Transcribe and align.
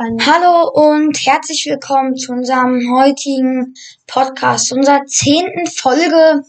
Hallo 0.00 0.70
und 0.74 1.18
herzlich 1.26 1.66
willkommen 1.68 2.14
zu 2.14 2.30
unserem 2.30 2.88
heutigen 2.96 3.74
Podcast, 4.06 4.72
unserer 4.72 5.04
zehnten 5.06 5.66
Folge. 5.66 6.44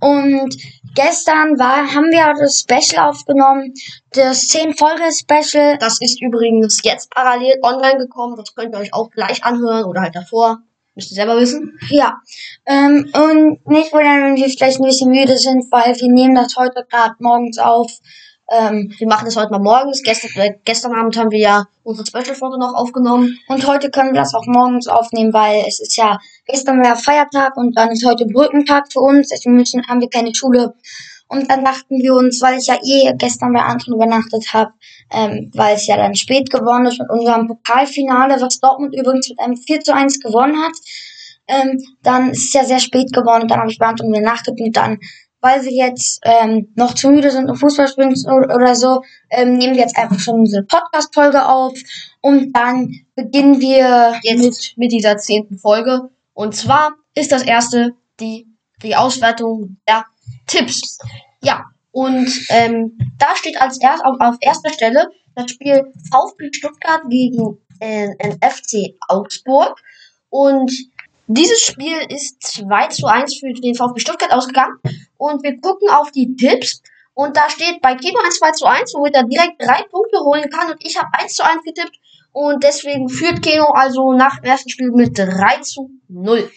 Und 0.00 0.54
gestern 0.94 1.58
war, 1.58 1.94
haben 1.94 2.10
wir 2.10 2.30
das 2.38 2.60
Special 2.60 3.08
aufgenommen, 3.08 3.72
das 4.12 4.48
10 4.48 4.74
Folge 4.74 5.04
Special. 5.14 5.78
Das 5.78 5.98
ist 6.02 6.20
übrigens 6.20 6.82
jetzt 6.84 7.10
parallel 7.10 7.58
online 7.62 7.96
gekommen. 7.96 8.36
Das 8.36 8.54
könnt 8.54 8.74
ihr 8.74 8.80
euch 8.80 8.92
auch 8.92 9.08
gleich 9.08 9.42
anhören 9.44 9.84
oder 9.84 10.02
halt 10.02 10.14
davor. 10.14 10.58
Müsst 10.94 11.10
ihr 11.10 11.14
selber 11.14 11.40
wissen. 11.40 11.78
Ja. 11.88 12.20
Ähm, 12.66 13.10
und 13.14 13.66
nicht 13.66 13.94
wundern, 13.94 14.24
wenn 14.24 14.36
wir 14.36 14.50
vielleicht 14.50 14.78
ein 14.78 14.84
bisschen 14.84 15.10
müde 15.10 15.38
sind, 15.38 15.72
weil 15.72 15.98
wir 15.98 16.08
nehmen 16.12 16.34
das 16.34 16.54
heute 16.54 16.84
gerade 16.90 17.14
morgens 17.18 17.56
auf. 17.56 17.90
Ähm, 18.50 18.92
wir 18.98 19.06
machen 19.06 19.26
das 19.26 19.36
heute 19.36 19.52
mal 19.52 19.60
morgens. 19.60 20.02
Gestern, 20.02 20.30
äh, 20.42 20.54
gestern 20.64 20.92
Abend 20.92 21.16
haben 21.16 21.30
wir 21.30 21.38
ja 21.38 21.64
unsere 21.84 22.06
Special-Folge 22.06 22.58
noch 22.58 22.74
aufgenommen. 22.74 23.38
Und 23.48 23.66
heute 23.66 23.90
können 23.90 24.12
wir 24.12 24.20
das 24.20 24.34
auch 24.34 24.46
morgens 24.46 24.88
aufnehmen, 24.88 25.32
weil 25.32 25.64
es 25.68 25.78
ist 25.80 25.96
ja, 25.96 26.18
gestern 26.46 26.82
war 26.82 26.96
Feiertag 26.96 27.56
und 27.56 27.76
dann 27.76 27.90
ist 27.90 28.04
heute 28.04 28.26
Brückentag 28.26 28.92
für 28.92 29.00
uns. 29.00 29.28
Deswegen 29.28 29.54
müssen, 29.54 29.86
haben 29.86 30.00
wir 30.00 30.10
keine 30.10 30.34
Schule. 30.34 30.74
Und 31.28 31.48
dann 31.48 31.64
dachten 31.64 31.98
wir 31.98 32.14
uns, 32.14 32.42
weil 32.42 32.58
ich 32.58 32.66
ja 32.66 32.76
eh 32.82 33.12
gestern 33.16 33.52
bei 33.52 33.60
Anton 33.60 33.94
übernachtet 33.94 34.52
habe, 34.52 34.72
ähm, 35.12 35.52
weil 35.54 35.76
es 35.76 35.86
ja 35.86 35.96
dann 35.96 36.16
spät 36.16 36.50
geworden 36.50 36.86
ist 36.86 36.98
mit 36.98 37.08
unserem 37.08 37.46
Pokalfinale, 37.46 38.40
was 38.40 38.58
Dortmund 38.58 38.96
übrigens 38.96 39.28
mit 39.28 39.38
einem 39.38 39.56
4 39.56 39.80
zu 39.80 39.94
1 39.94 40.18
gewonnen 40.18 40.60
hat, 40.60 40.72
ähm, 41.46 41.80
dann 42.02 42.30
ist 42.30 42.46
es 42.46 42.52
ja 42.52 42.64
sehr 42.64 42.80
spät 42.80 43.12
geworden 43.12 43.42
und 43.42 43.50
dann 43.52 43.60
habe 43.60 43.70
ich 43.70 43.78
bei 43.78 43.86
Anton 43.86 44.08
übernachtet 44.08 44.60
und 44.60 44.76
dann 44.76 44.98
weil 45.40 45.62
wir 45.62 45.72
jetzt 45.72 46.20
ähm, 46.24 46.72
noch 46.74 46.94
zu 46.94 47.10
müde 47.10 47.30
sind, 47.30 47.48
um 47.48 47.56
Fußball 47.56 47.88
spielen 47.88 48.14
oder 48.28 48.74
so, 48.74 49.02
ähm, 49.30 49.56
nehmen 49.56 49.74
wir 49.74 49.82
jetzt 49.82 49.96
einfach 49.96 50.18
schon 50.18 50.40
unsere 50.40 50.64
Podcast-Folge 50.64 51.46
auf 51.46 51.74
und 52.20 52.52
dann 52.52 52.94
beginnen 53.14 53.60
wir 53.60 54.14
jetzt 54.22 54.42
mit, 54.42 54.74
mit 54.76 54.92
dieser 54.92 55.16
zehnten 55.16 55.58
Folge. 55.58 56.10
Und 56.34 56.54
zwar 56.54 56.92
ist 57.14 57.32
das 57.32 57.42
erste 57.42 57.94
die, 58.20 58.46
die 58.82 58.96
Auswertung 58.96 59.78
der 59.88 60.04
Tipps. 60.46 60.98
Ja, 61.42 61.64
und 61.92 62.30
ähm, 62.50 62.98
da 63.18 63.34
steht 63.36 63.60
als 63.60 63.80
erst 63.80 64.04
auf, 64.04 64.16
auf 64.20 64.36
erster 64.40 64.72
Stelle 64.72 65.08
das 65.34 65.50
Spiel 65.50 65.92
VfB 66.10 66.50
Stuttgart 66.52 67.02
gegen 67.08 67.58
äh, 67.80 68.08
FC 68.40 68.94
Augsburg. 69.08 69.80
Und 70.28 70.70
dieses 71.32 71.60
Spiel 71.60 71.96
ist 72.08 72.42
2 72.42 72.88
zu 72.88 73.06
1 73.06 73.36
für 73.36 73.52
den 73.52 73.74
VfB 73.74 74.00
Stuttgart 74.00 74.32
ausgegangen. 74.32 74.76
Und 75.16 75.42
wir 75.42 75.60
gucken 75.60 75.88
auf 75.90 76.10
die 76.10 76.34
Tipps. 76.34 76.82
Und 77.14 77.36
da 77.36 77.48
steht 77.50 77.80
bei 77.80 77.94
Kimo 77.94 78.18
ein 78.24 78.30
2 78.30 78.50
zu 78.52 78.64
1, 78.66 78.94
womit 78.94 79.14
er 79.14 79.24
direkt 79.24 79.62
drei 79.62 79.82
Punkte 79.82 80.18
holen 80.20 80.50
kann. 80.50 80.72
Und 80.72 80.84
ich 80.84 80.98
habe 80.98 81.08
1 81.12 81.34
zu 81.34 81.44
1 81.44 81.62
getippt. 81.64 81.98
Und 82.32 82.62
deswegen 82.62 83.08
führt 83.08 83.42
Keno 83.42 83.70
also 83.72 84.12
nach 84.12 84.36
dem 84.40 84.50
ersten 84.50 84.70
Spiel 84.70 84.90
mit 84.92 85.18
3 85.18 85.60
zu 85.62 85.90
0. 86.08 86.50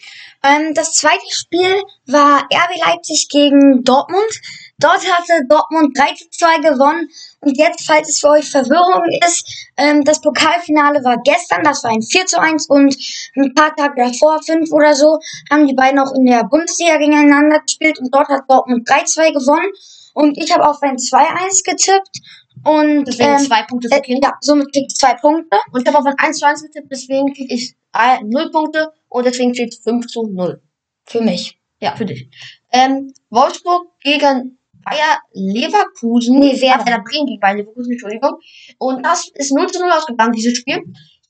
Ähm, 0.44 0.74
das 0.74 0.94
zweite 0.94 1.24
Spiel 1.30 1.82
war 2.06 2.42
RB 2.42 2.86
Leipzig 2.86 3.28
gegen 3.28 3.82
Dortmund. 3.82 4.40
Dort 4.78 5.00
hatte 5.10 5.46
Dortmund 5.48 5.96
3 5.96 6.14
zu 6.14 6.30
2 6.30 6.58
gewonnen. 6.58 7.08
Und 7.40 7.56
jetzt, 7.56 7.86
falls 7.86 8.08
es 8.08 8.18
für 8.18 8.30
euch 8.30 8.50
Verwirrung 8.50 9.04
ist, 9.26 9.68
ähm, 9.76 10.04
das 10.04 10.20
Pokalfinale 10.20 11.04
war 11.04 11.18
gestern, 11.24 11.62
das 11.62 11.84
war 11.84 11.92
ein 11.92 12.02
4 12.02 12.26
zu 12.26 12.40
1 12.40 12.66
und 12.68 12.96
ein 13.36 13.54
paar 13.54 13.74
Tage 13.76 14.02
davor, 14.02 14.42
5 14.42 14.70
oder 14.72 14.94
so, 14.94 15.18
haben 15.50 15.66
die 15.66 15.74
beiden 15.74 15.98
auch 15.98 16.12
in 16.14 16.26
der 16.26 16.44
Bundesliga 16.44 16.96
gegeneinander 16.96 17.60
gespielt 17.60 17.98
und 17.98 18.12
dort 18.14 18.28
hat 18.28 18.42
Dortmund 18.48 18.88
3-2 18.88 19.32
gewonnen. 19.32 19.70
Und 20.14 20.38
ich 20.38 20.52
habe 20.52 20.68
auf 20.68 20.82
ein 20.82 20.96
2-1 20.96 21.64
getippt. 21.64 22.20
Und 22.64 23.04
deswegen 23.04 23.32
ähm, 23.32 23.46
zwei 23.46 23.62
Punkte 23.64 23.88
für 23.88 24.00
Kinder. 24.00 24.28
Äh, 24.28 24.30
ja, 24.30 24.38
somit 24.40 24.72
krieg 24.72 24.86
ich 24.88 24.96
zwei 24.96 25.14
Punkte. 25.14 25.58
Und 25.72 25.82
ich 25.82 25.86
habe 25.86 25.98
auf 25.98 26.06
ein 26.06 26.18
1 26.18 26.38
zu 26.38 26.46
1 26.46 26.62
getippt, 26.62 26.90
deswegen 26.90 27.32
krieg 27.34 27.50
ich 27.50 27.74
0 27.94 28.50
Punkte 28.50 28.92
und 29.08 29.26
deswegen 29.26 29.54
steht 29.54 29.72
es 29.72 29.78
5 29.80 30.06
zu 30.06 30.26
0. 30.26 30.60
Für 31.04 31.20
mich. 31.20 31.58
Ja, 31.80 31.94
für 31.94 32.06
dich. 32.06 32.28
Ähm, 32.72 33.12
Wolfsburg 33.30 33.88
gegen 34.00 34.58
Bayer 34.84 35.18
Leverkusen. 35.32 36.38
Nee, 36.38 36.60
Werder. 36.60 36.86
Werder 36.86 37.04
Bremen 37.04 37.26
gegen 37.26 37.40
Bayer 37.40 37.56
Leverkusen, 37.56 37.92
Entschuldigung. 37.92 38.38
Und 38.78 39.04
das 39.04 39.28
ist 39.34 39.52
0 39.52 39.66
zu 39.70 39.80
0 39.80 39.90
ausgegangen, 39.90 40.32
dieses 40.32 40.56
Spiel. 40.56 40.82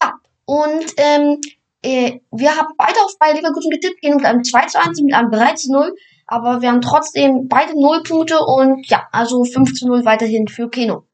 Ja. 0.02 0.14
Und 0.44 0.84
ähm, 0.96 1.40
äh, 1.82 2.20
wir 2.32 2.56
haben 2.56 2.74
beide 2.76 2.98
auf 3.04 3.18
Bayer 3.18 3.34
Leverkusen 3.34 3.70
getippt, 3.70 4.00
gehen 4.00 4.16
mit 4.16 4.24
einem 4.24 4.42
2 4.42 4.66
zu 4.66 4.80
1, 4.80 5.00
mit 5.02 5.14
einem 5.14 5.30
3 5.30 5.54
zu 5.54 5.72
0. 5.72 5.94
Aber 6.26 6.62
wir 6.62 6.70
haben 6.70 6.80
trotzdem 6.80 7.48
beide 7.48 7.78
0 7.78 8.02
Punkte 8.02 8.38
und 8.38 8.88
ja, 8.88 9.06
also 9.12 9.44
5 9.44 9.74
zu 9.74 9.86
0 9.86 10.04
weiterhin 10.04 10.48
für 10.48 10.70
Keno. 10.70 11.06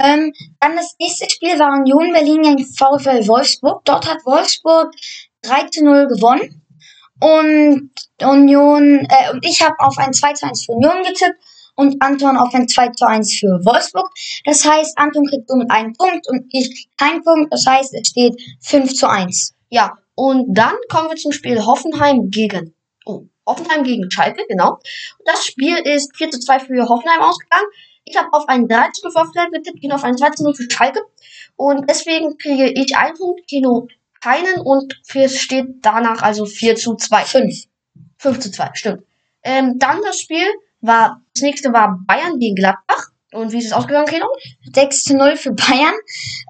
Ähm, 0.00 0.32
dann 0.60 0.76
das 0.76 0.94
nächste 0.98 1.28
Spiel 1.30 1.58
war 1.58 1.72
Union 1.78 2.12
Berlin 2.12 2.42
gegen 2.42 2.64
VfL 2.64 3.26
Wolfsburg. 3.26 3.84
Dort 3.84 4.08
hat 4.08 4.24
Wolfsburg 4.24 4.92
3 5.42 5.68
zu 5.68 5.84
0 5.84 6.08
gewonnen. 6.08 6.62
Und 7.20 7.90
Union, 8.22 9.06
äh, 9.10 9.32
und 9.32 9.44
ich 9.44 9.60
habe 9.62 9.74
auf 9.78 9.98
ein 9.98 10.12
2 10.12 10.32
zu 10.34 10.46
1 10.46 10.64
für 10.64 10.72
Union 10.72 11.02
getippt 11.02 11.42
und 11.78 12.02
Anton 12.02 12.36
auf 12.36 12.52
ein 12.54 12.66
2 12.66 12.88
zu 12.88 13.06
1 13.06 13.34
für 13.34 13.64
Wolfsburg. 13.64 14.10
Das 14.44 14.64
heißt, 14.64 14.98
Anton 14.98 15.26
kriegt 15.26 15.48
somit 15.48 15.70
einen 15.70 15.92
Punkt 15.92 16.28
und 16.28 16.44
ich 16.50 16.74
krieg 16.74 16.88
keinen 16.98 17.22
Punkt. 17.22 17.52
Das 17.52 17.64
heißt, 17.66 17.94
es 17.94 18.08
steht 18.08 18.34
5 18.62 18.94
zu 18.94 19.08
1. 19.08 19.54
Ja, 19.70 19.96
und 20.16 20.52
dann 20.52 20.74
kommen 20.88 21.10
wir 21.10 21.16
zum 21.16 21.30
Spiel 21.30 21.64
Hoffenheim 21.64 22.30
gegen, 22.30 22.74
oh, 23.06 23.22
Hoffenheim 23.46 23.84
gegen 23.84 24.10
Schalke, 24.10 24.44
genau. 24.48 24.80
Das 25.24 25.46
Spiel 25.46 25.76
ist 25.76 26.16
4 26.16 26.32
zu 26.32 26.40
2 26.40 26.58
für 26.60 26.88
Hoffenheim 26.88 27.20
ausgegangen. 27.20 27.68
Ich 28.04 28.16
habe 28.16 28.32
auf 28.32 28.48
einen 28.48 28.66
3 28.66 28.90
zu 28.90 29.04
0 29.04 29.12
für 29.12 29.20
Hoffenheim 29.20 29.52
getippt, 29.52 29.80
Kino 29.80 29.94
auf 29.94 30.04
einen 30.04 30.18
2 30.18 30.30
zu 30.30 30.42
0 30.42 30.54
für 30.54 30.68
Schalke. 30.68 31.00
Und 31.54 31.88
deswegen 31.88 32.36
kriege 32.38 32.70
ich 32.70 32.96
einen 32.96 33.16
Punkt, 33.16 33.46
Kino 33.46 33.86
keinen 34.20 34.60
und 34.62 35.00
es 35.14 35.38
steht 35.38 35.66
danach 35.82 36.22
also 36.22 36.44
4 36.44 36.74
zu 36.74 36.96
2. 36.96 37.24
5. 37.24 37.64
5 38.18 38.40
zu 38.40 38.50
2, 38.50 38.70
stimmt. 38.74 39.04
Ähm, 39.44 39.78
dann 39.78 40.02
das 40.02 40.20
Spiel 40.20 40.44
war, 40.80 41.22
das 41.34 41.42
nächste 41.42 41.72
war 41.72 41.98
Bayern 42.06 42.38
gegen 42.38 42.54
Gladbach. 42.54 43.08
Und 43.32 43.52
wie 43.52 43.58
ist 43.58 43.66
es 43.66 43.72
ausgegangen, 43.72 44.06
Keno? 44.06 44.26
6 44.74 45.04
zu 45.04 45.16
0 45.16 45.36
für 45.36 45.52
Bayern. 45.52 45.94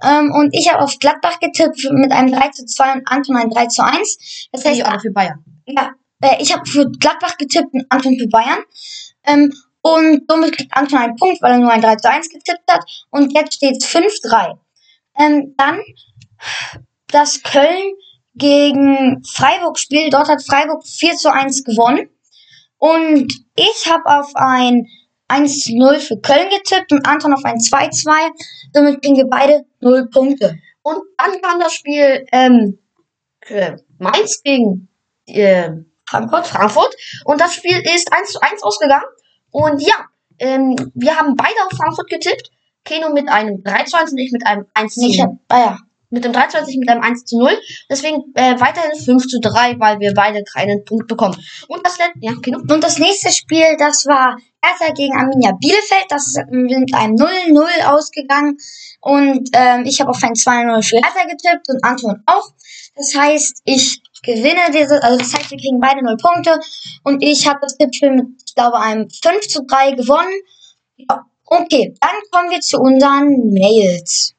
Ähm, 0.04 0.32
und 0.32 0.54
ich 0.54 0.72
habe 0.72 0.82
auf 0.82 0.96
Gladbach 0.98 1.40
getippt 1.40 1.88
mit 1.90 2.12
einem 2.12 2.32
3 2.32 2.48
zu 2.50 2.66
2 2.66 2.92
und 2.92 3.08
Anton 3.08 3.36
ein 3.36 3.50
3 3.50 3.66
zu 3.66 3.82
1. 3.84 4.48
Das 4.52 4.64
heißt, 4.64 4.82
aber 4.84 5.00
für 5.00 5.10
Bayern. 5.10 5.44
Ja, 5.66 5.90
äh, 6.22 6.40
ich 6.40 6.52
habe 6.52 6.64
für 6.66 6.88
Gladbach 6.90 7.36
getippt 7.36 7.72
und 7.72 7.84
Anton 7.88 8.16
für 8.18 8.28
Bayern. 8.28 8.62
Ähm, 9.24 9.52
und 9.82 10.22
somit 10.28 10.56
kriegt 10.56 10.76
Anton 10.76 10.98
einen 10.98 11.16
Punkt, 11.16 11.42
weil 11.42 11.52
er 11.52 11.58
nur 11.58 11.72
ein 11.72 11.82
3 11.82 11.96
zu 11.96 12.10
1 12.10 12.28
getippt 12.28 12.70
hat. 12.70 12.84
Und 13.10 13.32
jetzt 13.32 13.54
steht 13.54 13.76
es 13.82 13.86
5-3. 13.88 14.58
Ähm, 15.18 15.54
dann 15.56 15.80
das 17.08 17.42
Köln 17.42 17.94
gegen 18.34 19.24
Freiburg 19.24 19.78
Spiel. 19.78 20.10
Dort 20.10 20.28
hat 20.28 20.42
Freiburg 20.42 20.86
4 20.86 21.16
zu 21.16 21.32
1 21.32 21.64
gewonnen. 21.64 22.08
Und 22.78 23.32
ich 23.56 23.90
habe 23.90 24.06
auf 24.06 24.30
ein 24.34 24.86
1 25.28 25.60
zu 25.60 25.76
0 25.76 25.98
für 26.00 26.18
Köln 26.20 26.48
getippt 26.50 26.92
und 26.92 27.06
Anton 27.06 27.34
auf 27.34 27.44
ein 27.44 27.60
2 27.60 27.88
2. 27.90 28.12
Somit 28.72 29.02
kriegen 29.02 29.16
wir 29.16 29.26
beide 29.26 29.64
0 29.80 30.08
Punkte. 30.10 30.58
Und 30.82 30.98
dann 31.18 31.40
kam 31.42 31.60
das 31.60 31.74
Spiel 31.74 32.24
ähm, 32.32 32.78
äh, 33.40 33.76
Mainz 33.98 34.42
gegen 34.42 34.88
äh, 35.26 35.70
Frankfurt. 36.08 36.46
Frankfurt. 36.46 36.96
Und 37.24 37.40
das 37.40 37.54
Spiel 37.54 37.78
ist 37.94 38.12
1 38.12 38.30
zu 38.30 38.40
1 38.40 38.62
ausgegangen. 38.62 39.04
Und 39.50 39.80
ja, 39.82 40.06
ähm, 40.38 40.76
wir 40.94 41.16
haben 41.16 41.34
beide 41.36 41.56
auf 41.66 41.76
Frankfurt 41.76 42.08
getippt. 42.08 42.50
Keno 42.84 43.10
mit 43.10 43.28
einem 43.28 43.62
3 43.62 43.84
zu 43.84 43.98
1 43.98 44.12
und 44.12 44.18
ich 44.18 44.32
mit 44.32 44.46
einem 44.46 44.66
1 44.72 44.94
zu 44.94 45.00
0. 45.02 45.10
Ich 45.10 45.20
hab, 45.20 45.32
ah 45.48 45.58
ja, 45.58 45.78
mit 46.10 46.24
dem 46.24 46.32
23 46.32 46.76
mit 46.78 46.88
einem 46.88 47.02
1 47.02 47.24
zu 47.24 47.38
0. 47.38 47.50
Deswegen 47.90 48.22
äh, 48.34 48.58
weiterhin 48.58 48.98
5 48.98 49.26
zu 49.26 49.40
3, 49.40 49.78
weil 49.78 50.00
wir 50.00 50.14
beide 50.14 50.42
keinen 50.44 50.84
Punkt 50.84 51.06
bekommen. 51.06 51.36
Und 51.68 51.86
das 51.86 51.98
letzte, 51.98 52.18
ja, 52.20 52.32
genau. 52.40 52.60
Und 52.60 52.82
das 52.82 52.98
nächste 52.98 53.30
Spiel, 53.30 53.76
das 53.78 54.06
war 54.06 54.36
Hertha 54.62 54.92
gegen 54.94 55.14
Arminia 55.16 55.52
Bielefeld. 55.52 56.06
Das 56.08 56.26
ist 56.28 56.40
mit 56.50 56.94
einem 56.94 57.16
0-0 57.16 57.84
ausgegangen. 57.86 58.56
Und 59.00 59.48
ähm, 59.52 59.84
ich 59.84 60.00
habe 60.00 60.10
auf 60.10 60.22
ein 60.22 60.32
2-0 60.32 60.82
für 60.82 60.96
Hertha 60.96 61.24
getippt 61.24 61.68
und 61.68 61.84
Anton 61.84 62.22
auch. 62.26 62.52
Das 62.96 63.14
heißt, 63.14 63.62
ich 63.64 64.02
gewinne 64.22 64.72
diese, 64.72 65.02
also 65.02 65.18
das 65.18 65.32
heißt, 65.32 65.50
wir 65.50 65.58
kriegen 65.58 65.78
beide 65.78 66.02
0 66.02 66.16
Punkte. 66.16 66.58
Und 67.04 67.22
ich 67.22 67.46
habe 67.46 67.58
das 67.62 67.76
Tippspiel 67.76 68.12
mit, 68.12 68.26
ich 68.46 68.54
glaube, 68.54 68.80
einem 68.80 69.08
5 69.10 69.46
zu 69.46 69.64
3 69.64 69.92
gewonnen. 69.92 70.32
Ja, 70.96 71.24
okay, 71.44 71.94
dann 72.00 72.16
kommen 72.32 72.50
wir 72.50 72.60
zu 72.60 72.78
unseren 72.78 73.52
Mails. 73.52 74.34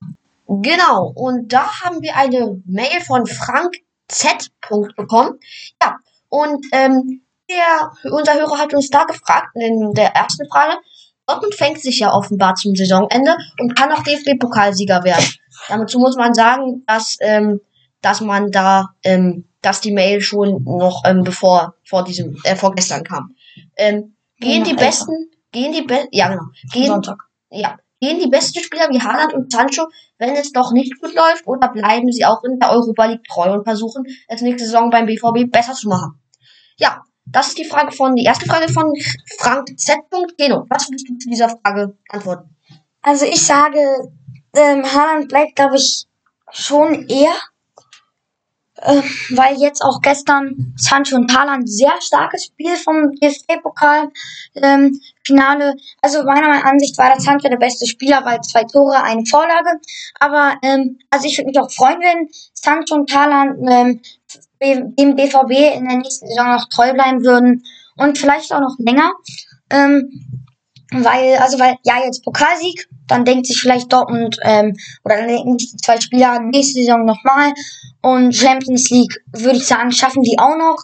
Genau, 0.50 1.12
und 1.14 1.54
da 1.54 1.70
haben 1.84 2.02
wir 2.02 2.16
eine 2.16 2.60
Mail 2.66 3.02
von 3.06 3.28
Frank 3.28 3.76
Z. 4.08 4.50
bekommen. 4.98 5.40
Ja, 5.80 5.98
und 6.30 6.66
ähm, 6.72 7.22
der, 7.48 7.92
unser 8.12 8.34
Hörer 8.34 8.58
hat 8.58 8.74
uns 8.74 8.90
da 8.90 9.04
gefragt, 9.04 9.50
in 9.54 9.94
der 9.94 10.16
ersten 10.16 10.48
Frage, 10.50 10.78
Dortmund 11.28 11.54
fängt 11.54 11.80
sich 11.80 12.00
ja 12.00 12.12
offenbar 12.12 12.56
zum 12.56 12.76
Saisonende 12.76 13.38
und 13.60 13.76
kann 13.76 13.92
auch 13.92 14.02
DFB-Pokalsieger 14.02 15.04
werden. 15.04 15.26
Dazu 15.70 16.00
muss 16.00 16.16
man 16.16 16.34
sagen, 16.34 16.84
dass, 16.88 17.18
ähm, 17.20 17.62
dass 18.02 18.20
man 18.22 18.50
da, 18.50 18.90
ähm, 19.04 19.48
dass 19.62 19.82
die 19.82 19.92
Mail 19.92 20.20
schon 20.20 20.64
noch 20.64 21.04
ähm, 21.06 21.24
bevor 21.24 21.76
vor 21.84 22.04
diesem, 22.04 22.38
äh, 22.44 22.56
vorgestern 22.56 23.04
kam. 23.04 23.36
Ähm, 23.76 24.16
gehen 24.40 24.66
ja, 24.66 24.72
die 24.72 24.74
besten, 24.74 25.30
gehen 25.52 25.74
die 25.74 25.84
besten, 25.84 26.08
ja 26.12 26.30
genau, 26.30 26.46
gehen, 26.72 26.88
Sonntag. 26.88 27.20
ja, 27.52 27.78
gehen 28.00 28.20
die 28.20 28.30
besten 28.30 28.62
Spieler 28.64 28.90
wie 28.90 29.02
Haaland 29.02 29.34
und 29.34 29.52
Sancho, 29.52 29.88
wenn 30.18 30.36
es 30.36 30.52
doch 30.52 30.72
nicht 30.72 31.00
gut 31.00 31.14
läuft, 31.14 31.48
oder 31.48 31.70
bleiben 31.70 32.12
sie 32.12 32.26
auch 32.26 32.44
in 32.44 32.60
der 32.60 32.72
Europa 32.72 33.06
League 33.06 33.24
treu 33.24 33.54
und 33.54 33.64
versuchen, 33.64 34.04
es 34.28 34.42
nächste 34.42 34.66
Saison 34.66 34.90
beim 34.90 35.06
BVB 35.06 35.52
besser 35.52 35.74
zu 35.74 35.90
machen? 35.90 36.20
Ja, 36.78 37.04
das 37.26 37.50
ist 37.50 37.58
die 37.58 37.66
Frage 37.66 37.92
von, 37.92 38.16
die 38.16 38.24
erste 38.24 38.46
Frage 38.46 38.72
von 38.72 38.94
Frank 39.38 39.68
Z. 39.78 39.98
Geno. 40.38 40.66
Was 40.70 40.90
willst 40.90 41.08
du 41.08 41.18
zu 41.18 41.30
dieser 41.30 41.50
Frage 41.50 41.98
antworten? 42.10 42.56
Also 43.02 43.26
ich 43.26 43.46
sage, 43.46 43.80
ähm, 44.56 44.84
Haaland 44.84 45.28
bleibt, 45.28 45.56
glaube 45.56 45.76
ich, 45.76 46.06
schon 46.52 47.08
eher 47.08 47.34
äh, 48.82 49.02
weil 49.36 49.58
jetzt 49.58 49.82
auch 49.84 50.02
gestern 50.02 50.74
Sancho 50.78 51.16
und 51.16 51.36
Haaland 51.36 51.70
sehr 51.70 51.94
starkes 52.02 52.46
Spiel 52.46 52.76
vom 52.76 53.12
DFB-Pokal 53.12 54.10
ähm, 54.56 55.00
Finale. 55.24 55.76
Also 56.02 56.24
meiner 56.24 56.66
Ansicht 56.66 56.98
war 56.98 57.10
der 57.10 57.20
Sancho 57.20 57.50
der 57.50 57.58
beste 57.58 57.86
Spieler, 57.86 58.22
weil 58.26 58.42
zwei 58.42 58.64
Tore, 58.64 59.04
eine 59.04 59.26
Vorlage. 59.26 59.80
Aber 60.20 60.56
ähm, 60.62 61.00
also 61.10 61.28
ich 61.28 61.38
würde 61.38 61.48
mich 61.48 61.60
auch 61.60 61.72
freuen, 61.72 62.00
wenn 62.00 62.28
Sancho 62.54 62.96
und 62.96 63.14
Haaland 63.14 63.60
ähm, 63.70 64.02
dem 64.62 65.16
BVB 65.16 65.78
in 65.78 65.88
der 65.88 65.98
nächsten 65.98 66.28
Saison 66.28 66.52
noch 66.52 66.68
treu 66.70 66.94
bleiben 66.94 67.24
würden 67.24 67.64
und 67.96 68.18
vielleicht 68.18 68.54
auch 68.54 68.60
noch 68.60 68.76
länger. 68.80 69.12
Ähm, 69.70 70.46
weil, 70.92 71.36
also 71.38 71.60
weil, 71.60 71.78
ja, 71.84 72.04
jetzt 72.04 72.24
Pokalsieg, 72.24 72.88
dann 73.08 73.26
denkt 73.26 73.48
sich 73.48 73.60
vielleicht 73.60 73.92
Dortmund, 73.92 74.38
ähm, 74.44 74.76
oder 75.04 75.18
dann 75.18 75.28
denken 75.28 75.58
die 75.58 75.76
zwei 75.78 76.00
Spieler 76.00 76.40
nächste 76.40 76.80
Saison 76.80 77.06
nochmal. 77.06 77.54
Und 78.02 78.36
Champions 78.36 78.90
League, 78.90 79.16
würde 79.32 79.58
ich 79.58 79.68
sagen, 79.68 79.92
schaffen 79.92 80.24
die 80.24 80.40
auch 80.40 80.58
noch. 80.58 80.78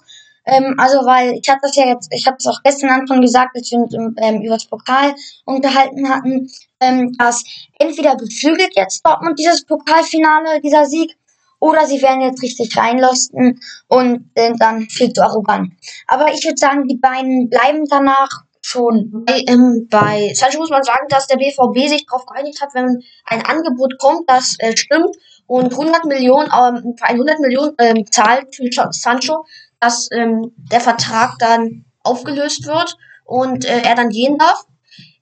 Ähm, 0.46 0.75
also, 0.78 1.00
weil 1.06 1.34
ich 1.42 1.50
hatte 1.50 1.62
das 1.63 1.75
ja 1.75 1.88
jetzt, 1.88 2.10
ich 2.12 2.28
habe 2.28 2.38
es 2.38 2.46
auch 2.46 2.62
gestern 2.63 2.90
Anfang 2.92 3.22
gesagt, 3.22 3.56
als 3.56 3.72
wir 3.72 3.80
uns 3.80 3.94
ähm, 3.94 4.42
über 4.42 4.56
das 4.56 4.66
Pokal 4.66 5.16
unterhalten 5.46 6.07
hatten, 6.07 6.52
ähm, 6.80 7.16
dass 7.18 7.44
entweder 7.80 8.16
beflügelt 8.16 8.75
jetzt 8.75 9.06
Dortmund 9.06 9.40
dieses 9.40 9.66
Pokalfinale, 9.66 10.62
dieser 10.62 10.86
Sieg, 10.86 11.18
oder 11.60 11.88
sie 11.88 12.02
werden 12.02 12.22
jetzt 12.22 12.44
richtig 12.44 12.78
reinlosten 12.78 13.60
und 13.88 14.30
äh, 14.36 14.54
dann 14.60 14.81
viel 14.81 15.12
zu 15.13 15.24
arrogant. 15.24 15.74
Aber 16.07 16.31
ich 16.31 16.44
würde 16.44 16.57
sagen, 16.57 16.88
die 16.88 16.98
beiden 16.98 17.50
bleiben 17.50 17.86
danach 17.90 18.44
schon. 18.66 19.24
Bei, 19.26 19.44
ähm, 19.48 19.88
bei 19.90 20.32
Sancho 20.34 20.60
muss 20.60 20.70
man 20.70 20.84
sagen, 20.84 21.08
dass 21.10 21.28
der 21.28 21.38
BVB 21.38 21.88
sich 21.88 22.06
darauf 22.06 22.26
geeinigt 22.26 22.62
hat, 22.62 22.74
wenn 22.74 23.02
ein 23.26 23.46
Angebot 23.46 23.98
kommt, 24.00 24.30
das 24.30 24.56
äh, 24.60 24.76
stimmt 24.76 25.16
und 25.46 25.72
100 25.72 26.06
Millionen, 26.06 26.50
ähm, 26.52 26.96
für 26.98 27.06
100 27.06 27.40
Millionen 27.40 27.76
ähm, 27.78 28.06
zahlt 28.10 28.56
für 28.56 28.68
Sancho, 28.92 29.46
dass 29.80 30.10
ähm, 30.12 30.52
der 30.72 30.82
Vertrag 30.82 31.38
dann 31.40 31.86
aufgelöst 32.04 32.66
wird 32.66 32.98
und 33.26 33.66
äh, 33.66 33.82
er 33.82 33.96
dann 33.96 34.10
gehen 34.10 34.38
darf. 34.38 34.66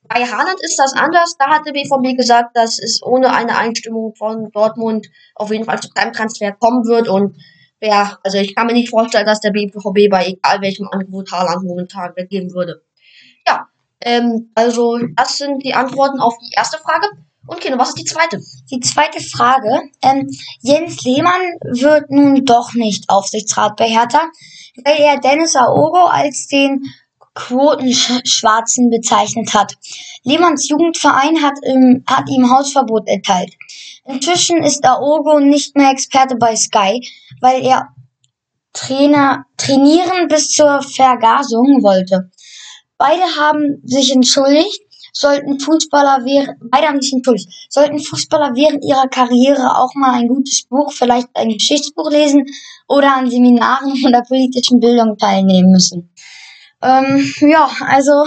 Bei 0.03 0.21
Haaland 0.25 0.61
ist 0.61 0.77
das 0.77 0.93
anders. 0.93 1.35
Da 1.37 1.47
hat 1.47 1.65
der 1.65 1.71
BVB 1.71 2.15
gesagt, 2.17 2.55
dass 2.55 2.79
es 2.79 3.01
ohne 3.03 3.33
eine 3.33 3.57
Einstimmung 3.57 4.13
von 4.15 4.51
Dortmund 4.51 5.07
auf 5.35 5.51
jeden 5.51 5.65
Fall 5.65 5.79
zu 5.81 5.89
keinem 5.89 6.13
Transfer 6.13 6.51
kommen 6.53 6.85
wird. 6.85 7.07
Und 7.07 7.35
ja, 7.81 8.17
also 8.23 8.37
ich 8.37 8.55
kann 8.55 8.67
mir 8.67 8.73
nicht 8.73 8.89
vorstellen, 8.89 9.25
dass 9.25 9.39
der 9.39 9.51
BVB 9.51 10.09
bei 10.09 10.27
egal 10.27 10.61
welchem 10.61 10.87
Angebot 10.89 11.31
Haaland 11.31 11.63
momentan 11.63 12.15
weggeben 12.15 12.53
würde. 12.53 12.83
Ähm, 14.03 14.51
also 14.55 14.97
das 15.15 15.37
sind 15.37 15.63
die 15.63 15.73
Antworten 15.73 16.19
auf 16.19 16.33
die 16.39 16.53
erste 16.55 16.77
Frage. 16.77 17.07
Und 17.45 17.59
Kino, 17.59 17.77
was 17.77 17.89
ist 17.89 17.99
die 17.99 18.05
zweite? 18.05 18.39
Die 18.71 18.79
zweite 18.79 19.21
Frage. 19.21 19.89
Ähm, 20.01 20.29
Jens 20.61 21.03
Lehmann 21.03 21.41
wird 21.63 22.09
nun 22.09 22.45
doch 22.45 22.73
nicht 22.73 23.09
Aufsichtsrat 23.09 23.75
bei 23.75 23.89
Hertha, 23.89 24.21
weil 24.85 24.97
er 24.99 25.19
Dennis 25.19 25.55
Aogo 25.55 26.05
als 26.05 26.47
den 26.47 26.83
Quotenschwarzen 27.35 28.89
bezeichnet 28.89 29.53
hat. 29.53 29.75
Lehmanns 30.23 30.69
Jugendverein 30.69 31.41
hat, 31.41 31.55
im, 31.63 32.03
hat 32.07 32.29
ihm 32.29 32.49
Hausverbot 32.49 33.07
erteilt. 33.07 33.53
Inzwischen 34.05 34.63
ist 34.63 34.85
Aogo 34.85 35.39
nicht 35.39 35.75
mehr 35.75 35.91
Experte 35.91 36.35
bei 36.35 36.55
Sky, 36.55 37.01
weil 37.41 37.65
er 37.65 37.89
Trainer 38.73 39.45
trainieren 39.57 40.27
bis 40.27 40.49
zur 40.49 40.81
Vergasung 40.81 41.83
wollte. 41.83 42.31
Beide 43.03 43.35
haben 43.35 43.81
sich 43.83 44.13
entschuldigt, 44.13 44.81
sollten 45.11 45.59
Fußballer 45.59 46.23
während, 46.23 46.57
beide 46.71 46.87
haben 46.87 47.01
sich 47.01 47.11
entschuldigt, 47.11 47.49
sollten 47.69 47.99
Fußballer 47.99 48.55
während 48.55 48.85
ihrer 48.85 49.09
Karriere 49.09 49.77
auch 49.77 49.93
mal 49.93 50.13
ein 50.13 50.29
gutes 50.29 50.63
Buch, 50.69 50.93
vielleicht 50.93 51.27
ein 51.33 51.49
Geschichtsbuch 51.49 52.09
lesen 52.09 52.45
oder 52.87 53.13
an 53.17 53.29
Seminaren 53.29 53.91
oder 54.07 54.21
politischen 54.21 54.79
Bildung 54.79 55.17
teilnehmen 55.17 55.73
müssen. 55.73 56.13
Ähm, 56.81 57.29
ja, 57.41 57.69
also, 57.89 58.25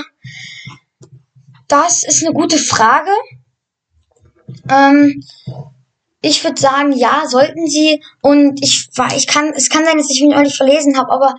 das 1.68 2.04
ist 2.04 2.22
eine 2.22 2.34
gute 2.34 2.58
Frage. 2.58 3.12
Ähm, 4.68 5.22
ich 6.20 6.44
würde 6.44 6.60
sagen, 6.60 6.92
ja, 6.92 7.22
sollten 7.26 7.66
sie. 7.66 8.02
Und 8.20 8.62
ich 8.62 8.90
ich 9.16 9.26
kann, 9.26 9.54
es 9.54 9.70
kann 9.70 9.86
sein, 9.86 9.96
dass 9.96 10.10
ich 10.10 10.20
mich 10.20 10.34
neulich 10.34 10.54
verlesen 10.54 10.98
habe, 10.98 11.12
aber 11.12 11.34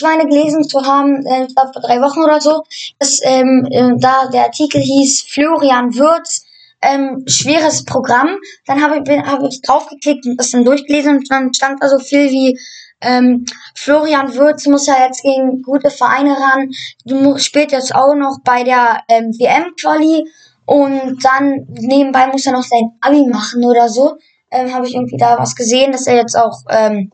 ich 0.00 0.02
meine 0.02 0.26
gelesen 0.26 0.64
zu 0.64 0.82
haben, 0.82 1.24
äh, 1.26 1.44
ich 1.46 1.54
glaube 1.54 1.72
vor 1.72 1.82
drei 1.82 2.00
Wochen 2.00 2.22
oder 2.22 2.40
so, 2.40 2.62
dass 2.98 3.20
ähm, 3.22 3.66
äh, 3.70 3.92
da 3.98 4.28
der 4.32 4.44
Artikel 4.44 4.80
hieß 4.80 5.26
Florian 5.28 5.94
Würz, 5.94 6.46
ähm, 6.82 7.24
schweres 7.26 7.84
Programm. 7.84 8.36
Dann 8.66 8.82
habe 8.82 9.02
ich, 9.04 9.18
hab 9.20 9.42
ich 9.42 9.60
draufgeklickt 9.60 10.26
und 10.26 10.36
das 10.38 10.50
dann 10.50 10.64
durchgelesen 10.64 11.18
und 11.18 11.30
dann 11.30 11.52
stand 11.52 11.82
da 11.82 11.88
so 11.88 11.98
viel 11.98 12.30
wie 12.30 12.58
ähm, 13.02 13.46
Florian 13.74 14.34
Würz 14.34 14.66
muss 14.66 14.86
ja 14.86 14.94
jetzt 15.06 15.22
gegen 15.22 15.62
gute 15.62 15.90
Vereine 15.90 16.32
ran. 16.32 16.70
Du 17.04 17.38
spielst 17.38 17.72
jetzt 17.72 17.94
auch 17.94 18.14
noch 18.14 18.38
bei 18.44 18.62
der 18.62 19.02
ähm, 19.08 19.32
WM-Quali 19.38 20.26
und 20.66 21.24
dann 21.24 21.66
nebenbei 21.70 22.26
muss 22.28 22.46
er 22.46 22.52
noch 22.52 22.62
sein 22.62 22.92
Abi 23.00 23.26
machen 23.26 23.64
oder 23.64 23.88
so. 23.88 24.16
Ähm, 24.50 24.74
habe 24.74 24.86
ich 24.86 24.94
irgendwie 24.94 25.16
da 25.16 25.38
was 25.38 25.54
gesehen, 25.54 25.92
dass 25.92 26.06
er 26.06 26.16
jetzt 26.16 26.36
auch 26.36 26.58
ähm, 26.68 27.10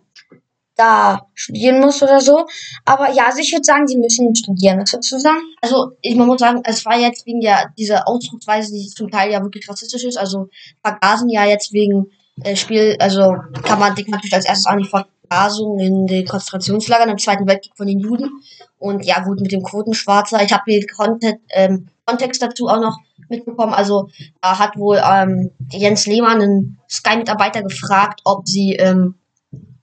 da 0.77 1.27
studieren 1.35 1.81
muss 1.81 2.03
oder 2.03 2.21
so. 2.21 2.47
Aber 2.85 3.11
ja, 3.13 3.27
also 3.27 3.39
ich 3.39 3.51
würde 3.53 3.65
sagen, 3.65 3.89
sie 3.89 3.97
müssen 3.97 4.35
studieren. 4.35 4.81
Was 4.81 4.93
würdest 4.93 5.21
sagen? 5.21 5.41
Also, 5.63 5.93
ich 6.03 6.15
man 6.15 6.27
muss 6.27 6.41
sagen, 6.41 6.61
es 6.65 6.85
war 6.85 6.99
jetzt 6.99 7.27
wegen 7.27 7.41
der, 7.41 7.73
dieser 7.77 8.07
Ausdrucksweise, 8.07 8.73
die 8.73 8.87
zum 8.87 9.11
Teil 9.11 9.33
ja 9.33 9.43
wirklich 9.43 9.69
rassistisch 9.69 10.05
ist. 10.05 10.19
Also, 10.19 10.49
vergasen 10.83 11.31
ja 11.31 11.47
jetzt 11.47 11.73
wegen 11.73 12.11
äh, 12.43 12.55
Spiel, 12.55 12.97
also 13.01 13.37
kann 13.63 13.79
man 13.79 13.95
denkt 13.95 14.11
natürlich 14.11 14.35
als 14.35 14.45
erstes 14.45 14.67
an 14.67 14.79
die 14.79 14.89
Vergasung 14.89 15.79
in 15.79 16.07
den 16.07 16.27
Konzentrationslagern 16.27 17.09
im 17.09 17.19
Zweiten 17.19 17.47
Weltkrieg 17.47 17.73
von 17.77 17.87
den 17.87 17.99
Juden. 17.99 18.43
Und 18.79 19.05
ja, 19.05 19.21
gut, 19.21 19.41
mit 19.41 19.53
dem 19.53 19.63
Quotenschwarzer. 19.63 20.43
Ich 20.43 20.53
habe 20.53 20.65
hier 20.67 20.87
Content, 20.87 21.41
ähm, 21.49 21.89
Kontext 22.05 22.43
dazu 22.43 22.69
auch 22.69 22.81
noch 22.81 22.99
mitbekommen. 23.31 23.73
Also, 23.73 24.11
da 24.43 24.59
hat 24.59 24.77
wohl 24.77 25.01
ähm, 25.03 25.51
Jens 25.73 26.07
Lehmann, 26.07 26.43
einen 26.43 26.79
Sky-Mitarbeiter, 26.89 27.63
gefragt, 27.63 28.21
ob 28.25 28.47
sie, 28.47 28.75
ähm, 28.75 29.15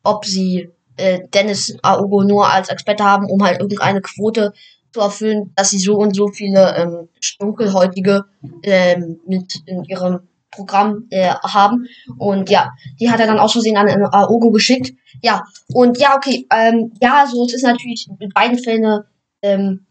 ob 0.04 0.26
sie 0.26 0.70
äh, 0.98 1.22
Dennis 1.34 1.78
Aogo 1.82 2.24
nur 2.24 2.52
als 2.52 2.70
Experte 2.70 3.04
haben, 3.04 3.26
um 3.26 3.44
halt 3.44 3.60
irgendeine 3.60 4.02
Quote 4.02 4.54
zu 4.92 5.02
erfüllen, 5.02 5.52
dass 5.56 5.72
sie 5.72 5.80
so 5.80 5.96
und 5.96 6.16
so 6.16 6.28
viele 6.28 6.76
ähm, 6.78 7.10
Dunkelhäutige 7.40 8.26
ähm, 8.64 9.20
mit 9.28 9.62
in 9.66 9.84
ihrem 9.86 10.20
Programm 10.52 11.08
äh, 11.10 11.34
haben. 11.44 11.88
Und 12.18 12.50
ja, 12.50 12.72
die 13.00 13.10
hat 13.10 13.20
er 13.20 13.28
dann 13.28 13.40
aus 13.40 13.54
Versehen 13.54 13.78
an 13.78 13.90
Aogo 13.90 14.52
geschickt. 14.52 14.94
Ja, 15.22 15.44
und 15.74 15.98
ja, 15.98 16.16
okay, 16.16 16.48
ähm, 16.52 16.94
ja, 17.02 17.26
so 17.30 17.46
es 17.46 17.54
ist 17.54 17.64
natürlich 17.64 18.08
in 18.20 18.30
beiden 18.30 18.60
Fällen 18.60 18.86
eine, 18.86 19.06
ähm, 19.42 19.86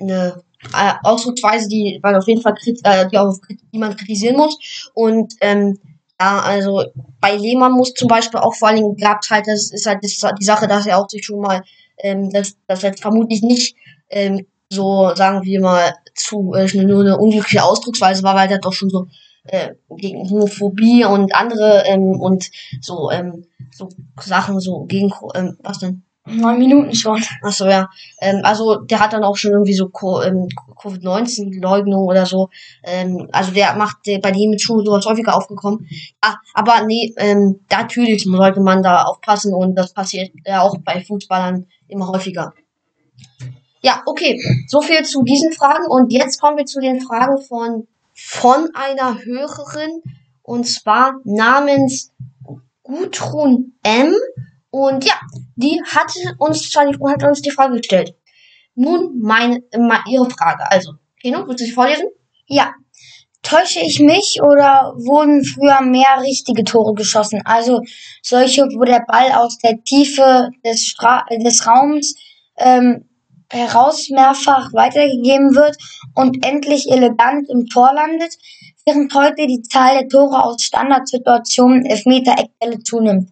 eine 0.00 0.42
äh, 0.74 0.92
Ausdrucksweise, 1.02 1.68
die 1.68 2.00
man 2.02 2.16
auf 2.16 2.26
jeden 2.26 2.42
Fall 2.42 2.54
äh, 2.84 3.08
die, 3.08 3.18
auch, 3.18 3.36
die 3.72 3.78
man 3.78 3.96
kritisieren 3.96 4.36
muss. 4.36 4.90
Und 4.94 5.34
ähm, 5.40 5.78
ja, 6.20 6.40
also 6.40 6.84
bei 7.20 7.36
Lehmann 7.36 7.72
muss 7.72 7.92
zum 7.94 8.08
Beispiel 8.08 8.40
auch 8.40 8.54
vor 8.54 8.68
allen 8.68 8.78
Dingen 8.78 8.96
gab 8.96 9.22
es 9.22 9.30
halt, 9.30 9.46
das 9.46 9.70
ist 9.70 9.86
halt 9.86 10.00
die 10.02 10.44
Sache, 10.44 10.66
dass 10.66 10.86
er 10.86 10.98
auch 10.98 11.08
sich 11.08 11.24
schon 11.24 11.40
mal, 11.40 11.62
ähm, 11.98 12.30
das, 12.30 12.56
das 12.66 12.82
jetzt 12.82 13.02
vermutlich 13.02 13.42
nicht 13.42 13.76
ähm, 14.08 14.46
so, 14.70 15.14
sagen 15.14 15.42
wir 15.42 15.60
mal, 15.60 15.94
zu 16.14 16.54
äh, 16.54 16.66
nur 16.74 17.00
eine 17.00 17.18
unglückliche 17.18 17.62
Ausdrucksweise 17.62 18.22
war, 18.22 18.34
weil 18.34 18.50
er 18.50 18.58
doch 18.58 18.72
schon 18.72 18.88
so 18.88 19.06
äh, 19.44 19.74
gegen 19.96 20.28
Homophobie 20.28 21.04
und 21.04 21.34
andere 21.34 21.84
ähm, 21.86 22.20
und 22.20 22.50
so 22.80 23.10
ähm, 23.10 23.46
so 23.72 23.88
Sachen 24.20 24.58
so 24.60 24.84
gegen 24.84 25.12
ähm, 25.34 25.56
was 25.62 25.78
denn 25.78 26.02
Neun 26.26 26.58
Minuten 26.58 26.94
schon. 26.94 27.22
Achso, 27.42 27.66
ja. 27.66 27.88
Ähm, 28.20 28.40
also 28.42 28.76
der 28.76 29.00
hat 29.00 29.12
dann 29.12 29.22
auch 29.22 29.36
schon 29.36 29.52
irgendwie 29.52 29.74
so 29.74 29.90
ähm, 30.24 30.48
Covid-19-Leugnung 30.80 32.04
oder 32.06 32.26
so. 32.26 32.48
Ähm, 32.82 33.28
also 33.32 33.52
der 33.52 33.74
macht 33.74 33.98
der, 34.06 34.18
bei 34.18 34.32
dem 34.32 34.50
mit 34.50 34.60
Schuhe 34.60 34.84
sowas 34.84 35.06
häufiger 35.06 35.36
aufgekommen. 35.36 35.86
Ja, 36.22 36.36
aber 36.54 36.84
nee, 36.84 37.14
ähm, 37.16 37.60
natürlich 37.70 38.24
sollte 38.24 38.60
man 38.60 38.82
da 38.82 39.04
aufpassen 39.04 39.54
und 39.54 39.76
das 39.76 39.92
passiert 39.92 40.32
ja 40.44 40.62
auch 40.62 40.76
bei 40.84 41.00
Fußballern 41.00 41.66
immer 41.86 42.08
häufiger. 42.08 42.52
Ja, 43.82 44.02
okay. 44.04 44.40
So 44.66 44.80
viel 44.80 45.04
zu 45.04 45.22
diesen 45.22 45.52
Fragen 45.52 45.86
und 45.86 46.12
jetzt 46.12 46.40
kommen 46.40 46.58
wir 46.58 46.64
zu 46.64 46.80
den 46.80 47.00
Fragen 47.00 47.40
von 47.40 47.86
von 48.14 48.70
einer 48.74 49.22
Hörerin 49.22 50.02
und 50.42 50.66
zwar 50.66 51.20
namens 51.24 52.12
Gudrun 52.82 53.74
M. 53.82 54.14
Und 54.70 55.04
ja, 55.04 55.14
die 55.56 55.82
hat 55.84 56.12
uns 56.38 56.70
die, 56.70 56.78
hat 56.78 57.24
uns 57.24 57.42
die 57.42 57.50
Frage 57.50 57.76
gestellt. 57.76 58.14
Nun 58.74 59.18
meine, 59.20 59.62
meine 59.76 60.04
ihre 60.08 60.28
Frage. 60.30 60.70
Also, 60.70 60.92
Keno, 61.20 61.46
willst 61.46 61.60
du 61.60 61.64
sie 61.64 61.72
vorlesen? 61.72 62.08
Ja. 62.46 62.74
täusche 63.42 63.80
ich 63.80 64.00
mich 64.00 64.40
oder 64.42 64.92
wurden 64.96 65.44
früher 65.44 65.80
mehr 65.80 66.20
richtige 66.20 66.64
Tore 66.64 66.94
geschossen? 66.94 67.42
Also 67.44 67.80
solche, 68.22 68.62
wo 68.62 68.84
der 68.84 69.04
Ball 69.06 69.32
aus 69.32 69.58
der 69.58 69.82
Tiefe 69.82 70.50
des, 70.64 70.84
Stra 70.84 71.24
des 71.30 71.66
Raums 71.66 72.14
ähm, 72.58 73.08
heraus 73.50 74.08
mehrfach 74.10 74.72
weitergegeben 74.72 75.54
wird 75.54 75.76
und 76.14 76.44
endlich 76.44 76.90
elegant 76.90 77.48
im 77.48 77.66
Tor 77.66 77.92
landet, 77.94 78.36
während 78.84 79.14
heute 79.14 79.46
die 79.46 79.62
Zahl 79.62 79.98
der 79.98 80.08
Tore 80.08 80.42
aus 80.42 80.62
Standardsituationen, 80.62 81.86
Elfmeter, 81.86 82.32
Eckbälle 82.38 82.82
zunimmt. 82.82 83.30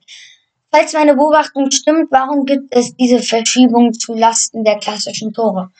Falls 0.74 0.92
meine 0.92 1.14
Beobachtung 1.14 1.70
stimmt, 1.70 2.10
warum 2.10 2.46
gibt 2.46 2.74
es 2.74 2.96
diese 2.96 3.20
Verschiebung 3.20 3.92
zu 3.92 4.12
Lasten 4.12 4.64
der 4.64 4.80
klassischen 4.80 5.32
Tore? 5.32 5.70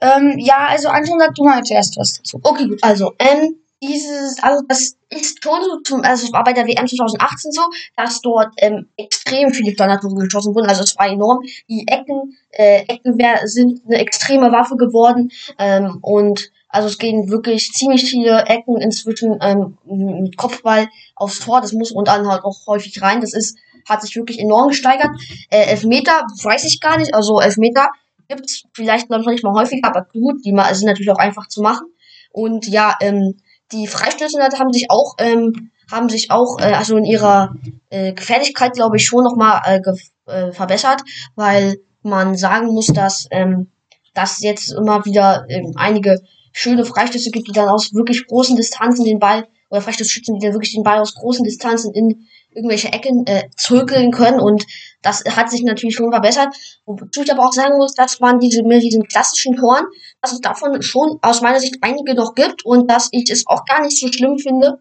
Ähm, 0.00 0.38
ja, 0.38 0.68
also 0.68 0.88
Anton, 0.88 1.18
sag 1.18 1.34
du 1.34 1.44
mal 1.44 1.62
zuerst 1.62 1.98
was 1.98 2.14
dazu. 2.14 2.40
Okay, 2.42 2.66
gut. 2.66 2.82
Also, 2.82 3.12
ähm, 3.18 3.56
dieses, 3.82 4.42
also 4.42 4.64
das 4.66 4.96
ist 5.10 5.44
schon 5.44 5.62
so 5.62 5.80
zum, 5.80 6.00
also 6.00 6.24
es 6.24 6.32
war 6.32 6.44
bei 6.44 6.54
der 6.54 6.66
WM 6.66 6.86
2018 6.86 7.52
so, 7.52 7.60
dass 7.94 8.22
dort 8.22 8.54
ähm, 8.56 8.88
extrem 8.96 9.52
viele 9.52 9.72
Standardtore 9.72 10.14
geschossen 10.14 10.54
wurden. 10.54 10.68
Also 10.68 10.82
es 10.82 10.96
war 10.96 11.08
enorm. 11.08 11.40
Die 11.68 11.86
Ecken, 11.86 12.38
äh, 12.52 12.84
Ecken 12.88 13.18
sind 13.44 13.82
eine 13.84 13.98
extreme 13.98 14.50
Waffe 14.50 14.76
geworden. 14.76 15.30
Ähm, 15.58 15.98
und 16.00 16.50
also 16.70 16.88
es 16.88 16.96
gehen 16.96 17.28
wirklich 17.28 17.70
ziemlich 17.72 18.08
viele 18.08 18.46
Ecken 18.46 18.80
inzwischen 18.80 19.38
ähm, 19.42 19.76
mit 19.84 20.38
Kopfball 20.38 20.88
aufs 21.14 21.40
Tor. 21.40 21.60
Das 21.60 21.74
muss 21.74 21.92
und 21.92 22.08
dann 22.08 22.26
halt 22.26 22.44
auch 22.44 22.66
häufig 22.66 23.02
rein. 23.02 23.20
Das 23.20 23.34
ist 23.34 23.58
hat 23.88 24.02
sich 24.02 24.16
wirklich 24.16 24.38
enorm 24.38 24.68
gesteigert. 24.68 25.10
Äh, 25.50 25.70
Elfmeter 25.70 26.22
weiß 26.42 26.64
ich 26.64 26.80
gar 26.80 26.98
nicht. 26.98 27.14
Also 27.14 27.40
Elfmeter 27.40 27.88
gibt's 28.28 28.64
vielleicht 28.72 29.08
glaube 29.08 29.22
ich 29.22 29.26
noch 29.26 29.32
nicht 29.32 29.44
mal 29.44 29.54
häufiger, 29.54 29.88
aber 29.88 30.06
gut, 30.12 30.44
die 30.44 30.54
sind 30.72 30.86
natürlich 30.86 31.10
auch 31.10 31.18
einfach 31.18 31.48
zu 31.48 31.62
machen. 31.62 31.86
Und 32.30 32.66
ja, 32.66 32.96
ähm, 33.00 33.36
die 33.72 33.86
Freistöße 33.86 34.38
haben 34.58 34.72
sich 34.72 34.90
auch 34.90 35.14
ähm, 35.18 35.70
haben 35.90 36.08
sich 36.08 36.30
auch 36.30 36.58
äh, 36.58 36.72
also 36.72 36.96
in 36.96 37.04
ihrer 37.04 37.54
äh, 37.90 38.12
Gefährlichkeit 38.12 38.72
glaube 38.74 38.96
ich 38.96 39.04
schon 39.04 39.24
noch 39.24 39.36
mal 39.36 39.60
äh, 39.64 39.80
äh, 40.26 40.52
verbessert, 40.52 41.02
weil 41.34 41.76
man 42.02 42.36
sagen 42.36 42.68
muss, 42.68 42.86
dass 42.86 43.26
ähm, 43.30 43.70
dass 44.14 44.40
jetzt 44.40 44.72
immer 44.72 45.04
wieder 45.04 45.44
ähm, 45.48 45.72
einige 45.76 46.20
schöne 46.52 46.84
Freistöße 46.84 47.30
gibt, 47.30 47.48
die 47.48 47.52
dann 47.52 47.68
aus 47.68 47.92
wirklich 47.94 48.26
großen 48.26 48.56
Distanzen 48.56 49.04
den 49.04 49.18
Ball 49.18 49.46
oder 49.70 49.80
Freistoßschützen, 49.80 50.38
die 50.38 50.46
dann 50.46 50.54
wirklich 50.54 50.74
den 50.74 50.84
Ball 50.84 51.00
aus 51.00 51.14
großen 51.14 51.44
Distanzen 51.44 51.92
in 51.92 52.26
irgendwelche 52.54 52.92
Ecken 52.92 53.26
äh, 53.26 53.48
zirkeln 53.56 54.10
können 54.10 54.40
und 54.40 54.64
das 55.02 55.22
hat 55.24 55.50
sich 55.50 55.62
natürlich 55.62 55.94
schon 55.94 56.10
verbessert. 56.10 56.54
Wozu 56.86 57.22
ich 57.22 57.32
aber 57.32 57.46
auch 57.46 57.52
sagen 57.52 57.76
muss, 57.76 57.94
dass 57.94 58.20
man 58.20 58.38
diese 58.38 58.62
mit 58.62 58.82
diesen 58.82 59.02
klassischen 59.06 59.56
Toren, 59.56 59.84
dass 60.22 60.32
es 60.32 60.40
davon 60.40 60.80
schon 60.82 61.18
aus 61.22 61.42
meiner 61.42 61.60
Sicht 61.60 61.76
einige 61.82 62.14
noch 62.14 62.34
gibt 62.34 62.64
und 62.64 62.90
dass 62.90 63.08
ich 63.12 63.30
es 63.30 63.46
auch 63.46 63.64
gar 63.64 63.82
nicht 63.82 63.98
so 63.98 64.08
schlimm 64.08 64.38
finde, 64.38 64.80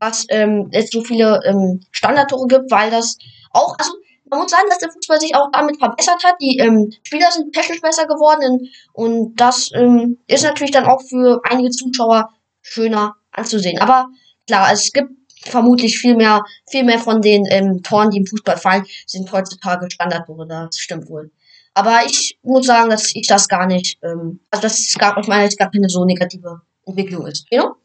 dass 0.00 0.26
ähm, 0.30 0.68
es 0.72 0.90
so 0.90 1.02
viele 1.02 1.40
ähm, 1.44 1.80
Standardtore 1.92 2.46
gibt, 2.48 2.70
weil 2.70 2.90
das 2.90 3.16
auch, 3.52 3.76
also 3.78 3.92
man 4.30 4.40
muss 4.40 4.50
sagen, 4.50 4.68
dass 4.68 4.78
der 4.78 4.90
Fußball 4.90 5.20
sich 5.20 5.34
auch 5.34 5.48
damit 5.52 5.78
verbessert 5.78 6.22
hat. 6.24 6.36
Die 6.40 6.58
ähm, 6.58 6.90
Spieler 7.02 7.30
sind 7.30 7.52
technisch 7.52 7.80
besser 7.80 8.06
geworden 8.06 8.70
und 8.92 9.40
das 9.40 9.70
ähm, 9.74 10.18
ist 10.26 10.44
natürlich 10.44 10.70
dann 10.70 10.86
auch 10.86 11.02
für 11.02 11.40
einige 11.44 11.70
Zuschauer 11.70 12.30
schöner 12.62 13.14
anzusehen. 13.32 13.80
Aber 13.80 14.08
klar, 14.46 14.72
es 14.72 14.92
gibt 14.92 15.10
vermutlich 15.42 15.98
viel 15.98 16.16
mehr, 16.16 16.42
viel 16.68 16.84
mehr 16.84 16.98
von 16.98 17.20
den 17.20 17.46
ähm, 17.50 17.82
Toren, 17.82 18.10
die 18.10 18.18
im 18.18 18.26
Fußball 18.26 18.56
fallen, 18.56 18.86
sind 19.06 19.30
heutzutage 19.32 19.90
Standardtore. 19.90 20.46
Das 20.46 20.78
stimmt 20.78 21.08
wohl. 21.08 21.30
Aber 21.74 22.00
ich 22.04 22.38
muss 22.42 22.66
sagen, 22.66 22.90
dass 22.90 23.14
ich 23.14 23.26
das 23.26 23.48
gar 23.48 23.66
nicht, 23.66 23.98
ähm, 24.02 24.40
also 24.50 24.62
dass 24.62 24.78
es 24.78 24.94
gar, 24.98 25.16
aus 25.16 25.26
meiner 25.26 25.46
Sicht 25.46 25.58
gar 25.58 25.70
keine 25.70 25.88
so 25.88 26.04
negative 26.04 26.60
Entwicklung 26.84 27.26
ist. 27.26 27.48
Know? 27.50 27.76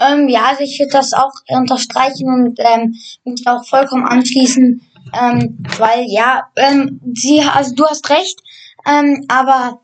ähm, 0.00 0.28
ja, 0.28 0.46
also 0.46 0.62
ich 0.62 0.78
würde 0.78 0.92
das 0.92 1.12
auch 1.12 1.32
unterstreichen 1.48 2.28
und 2.28 2.58
ähm, 2.58 2.94
mich 3.24 3.46
auch 3.46 3.64
vollkommen 3.66 4.06
anschließen, 4.06 4.82
ähm, 5.18 5.64
weil 5.78 6.04
ja, 6.08 6.48
ähm, 6.56 7.00
sie, 7.14 7.40
also 7.40 7.74
du 7.74 7.84
hast 7.86 8.08
recht, 8.10 8.40
ähm, 8.86 9.24
aber 9.28 9.80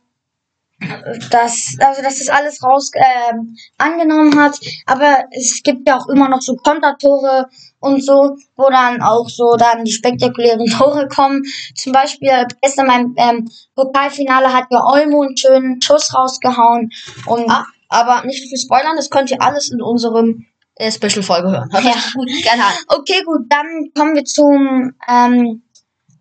dass, 1.30 1.76
also 1.78 2.02
dass 2.02 2.18
das 2.18 2.28
alles 2.28 2.62
raus 2.62 2.90
äh, 2.94 3.34
angenommen 3.78 4.38
hat. 4.40 4.58
Aber 4.86 5.24
es 5.30 5.62
gibt 5.62 5.86
ja 5.88 5.98
auch 5.98 6.08
immer 6.08 6.28
noch 6.28 6.40
so 6.40 6.56
Kontertore 6.56 7.48
und 7.80 8.04
so, 8.04 8.36
wo 8.56 8.70
dann 8.70 9.02
auch 9.02 9.28
so 9.28 9.56
dann 9.56 9.84
die 9.84 9.92
spektakulären 9.92 10.66
Tore 10.78 11.08
kommen. 11.08 11.42
Zum 11.74 11.92
Beispiel 11.92 12.46
gestern 12.60 12.86
beim 12.86 13.14
ähm, 13.16 13.50
Pokalfinale 13.74 14.52
hat 14.52 14.66
ja 14.70 14.84
Olmo 14.84 15.22
einen 15.22 15.36
schönen 15.36 15.80
Schuss 15.82 16.14
rausgehauen. 16.14 16.90
Und 17.26 17.50
ah, 17.50 17.66
aber 17.88 18.24
nicht 18.26 18.48
für 18.48 18.56
Spoilern, 18.56 18.96
das 18.96 19.10
könnt 19.10 19.30
ihr 19.30 19.42
alles 19.42 19.70
in 19.70 19.82
unserem 19.82 20.46
äh, 20.76 20.90
Special-Folge 20.90 21.50
hören. 21.50 21.70
ja. 21.72 21.94
gut, 22.14 22.28
gerne 22.42 22.62
Okay, 22.88 23.22
gut, 23.24 23.46
dann 23.48 23.90
kommen 23.94 24.14
wir 24.14 24.24
zum 24.24 24.94
ähm, 25.08 25.62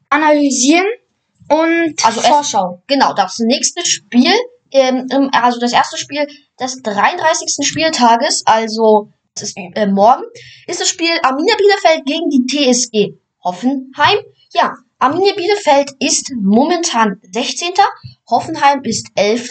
Analysieren 0.10 0.88
und 1.52 1.96
also 2.04 2.22
Vorschau. 2.22 2.82
genau, 2.88 3.14
das 3.14 3.40
nächste 3.40 3.86
Spiel 3.86 4.34
ähm, 4.72 5.30
also 5.34 5.60
das 5.60 5.74
erste 5.74 5.98
Spiel 5.98 6.28
des 6.60 6.82
33. 6.82 7.66
Spieltages, 7.66 8.44
also 8.46 9.10
das 9.36 9.50
ist 9.50 9.58
äh, 9.58 9.88
morgen, 9.88 10.24
ist 10.68 10.82
das 10.82 10.88
Spiel 10.88 11.12
Arminia 11.24 11.56
Bielefeld 11.58 12.06
gegen 12.06 12.30
die 12.30 12.46
TSG 12.46 13.18
Hoffenheim. 13.44 14.20
Ja, 14.54 14.76
Arminia 15.02 15.34
Bielefeld 15.34 15.94
ist 16.00 16.32
momentan 16.40 17.20
16. 17.32 17.70
Hoffenheim 18.30 18.84
ist 18.84 19.08
11. 19.16 19.50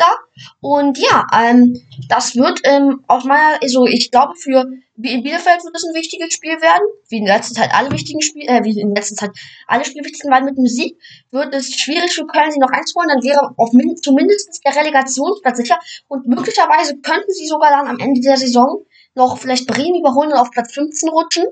Und 0.60 0.96
ja, 0.96 1.26
ähm, 1.34 1.76
das 2.08 2.36
wird 2.36 2.60
ähm, 2.62 3.02
aus 3.08 3.24
meiner, 3.24 3.60
also 3.60 3.84
ich 3.84 4.12
glaube 4.12 4.36
für 4.36 4.64
Bielefeld 4.94 5.64
wird 5.64 5.74
es 5.74 5.84
ein 5.84 5.94
wichtiges 5.94 6.34
Spiel 6.34 6.52
werden, 6.62 6.86
wie 7.08 7.16
in 7.16 7.26
letzter 7.26 7.54
Zeit 7.54 7.74
alle 7.74 7.90
wichtigen 7.90 8.22
Spiele, 8.22 8.46
äh, 8.46 8.62
wie 8.62 8.80
in 8.80 8.94
letzter 8.94 9.16
Zeit 9.16 9.30
alle 9.66 9.84
Spiele 9.84 10.04
wichtig 10.04 10.22
waren 10.30 10.44
mit 10.44 10.56
dem 10.56 10.66
Sieg, 10.66 10.96
wird 11.32 11.52
es 11.52 11.74
schwierig 11.74 12.12
für 12.12 12.26
Köln, 12.26 12.52
sie 12.52 12.60
noch 12.60 12.70
einzuholen, 12.70 13.08
dann 13.08 13.24
wäre 13.24 13.52
auf 13.56 13.72
min 13.72 13.96
zumindest 13.96 14.60
der 14.64 14.76
Relegationsplatz 14.76 15.56
sicher 15.56 15.80
und 16.06 16.28
möglicherweise 16.28 16.98
könnten 16.98 17.32
sie 17.32 17.48
sogar 17.48 17.70
dann 17.70 17.88
am 17.88 17.98
Ende 17.98 18.20
der 18.20 18.36
Saison 18.36 18.84
noch 19.16 19.36
vielleicht 19.36 19.66
Bremen 19.66 19.98
überholen 19.98 20.30
und 20.30 20.38
auf 20.38 20.52
Platz 20.52 20.72
15 20.74 21.08
rutschen. 21.08 21.46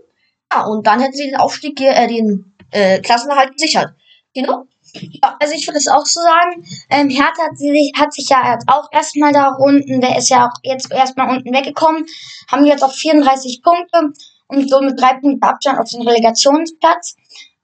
Ja, 0.55 0.67
und 0.67 0.87
dann 0.87 1.00
hätten 1.00 1.17
sie 1.17 1.25
den 1.25 1.37
Aufstieg, 1.37 1.81
äh, 1.81 2.07
den 2.07 2.55
äh, 2.70 3.00
Klassenerhalt 3.00 3.52
gesichert. 3.52 3.94
Genau. 4.34 4.64
Ja, 4.94 5.37
also 5.40 5.54
ich 5.54 5.66
würde 5.66 5.78
es 5.78 5.88
auch 5.88 6.06
so 6.06 6.20
sagen. 6.20 6.64
Ähm, 6.90 7.08
Hertha 7.10 7.44
hat 7.44 7.58
sich, 7.58 7.92
hat 7.96 8.12
sich 8.12 8.28
ja 8.28 8.52
jetzt 8.52 8.68
auch 8.68 8.88
erstmal 8.92 9.32
da 9.32 9.54
unten, 9.58 10.00
der 10.00 10.16
ist 10.16 10.30
ja 10.30 10.46
auch 10.46 10.54
jetzt 10.62 10.90
erstmal 10.90 11.28
unten 11.30 11.52
weggekommen, 11.52 12.06
haben 12.50 12.64
jetzt 12.64 12.82
auch 12.82 12.92
34 12.92 13.62
Punkte 13.62 14.12
und 14.48 14.68
so 14.68 14.80
mit 14.80 15.00
drei 15.00 15.14
Punkten 15.14 15.42
Abstand 15.42 15.78
auf 15.78 15.90
den 15.90 16.06
Relegationsplatz. 16.06 17.16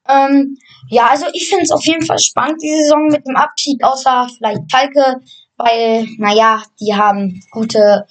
Ähm, 0.06 0.58
ja, 0.90 1.06
also 1.08 1.26
ich 1.32 1.49
finde 1.49 1.64
es 1.64 1.70
auf 1.70 1.84
jeden 1.84 2.04
Fall 2.04 2.18
spannend, 2.18 2.62
die 2.62 2.75
Saison 2.75 3.06
mit 3.06 3.26
dem 3.26 3.37
Abschied, 3.37 3.82
außer 3.82 4.28
vielleicht 4.37 4.70
Falke, 4.70 5.20
weil, 5.56 6.06
naja, 6.18 6.62
die 6.80 6.94
haben 6.94 7.42
gute 7.50 8.06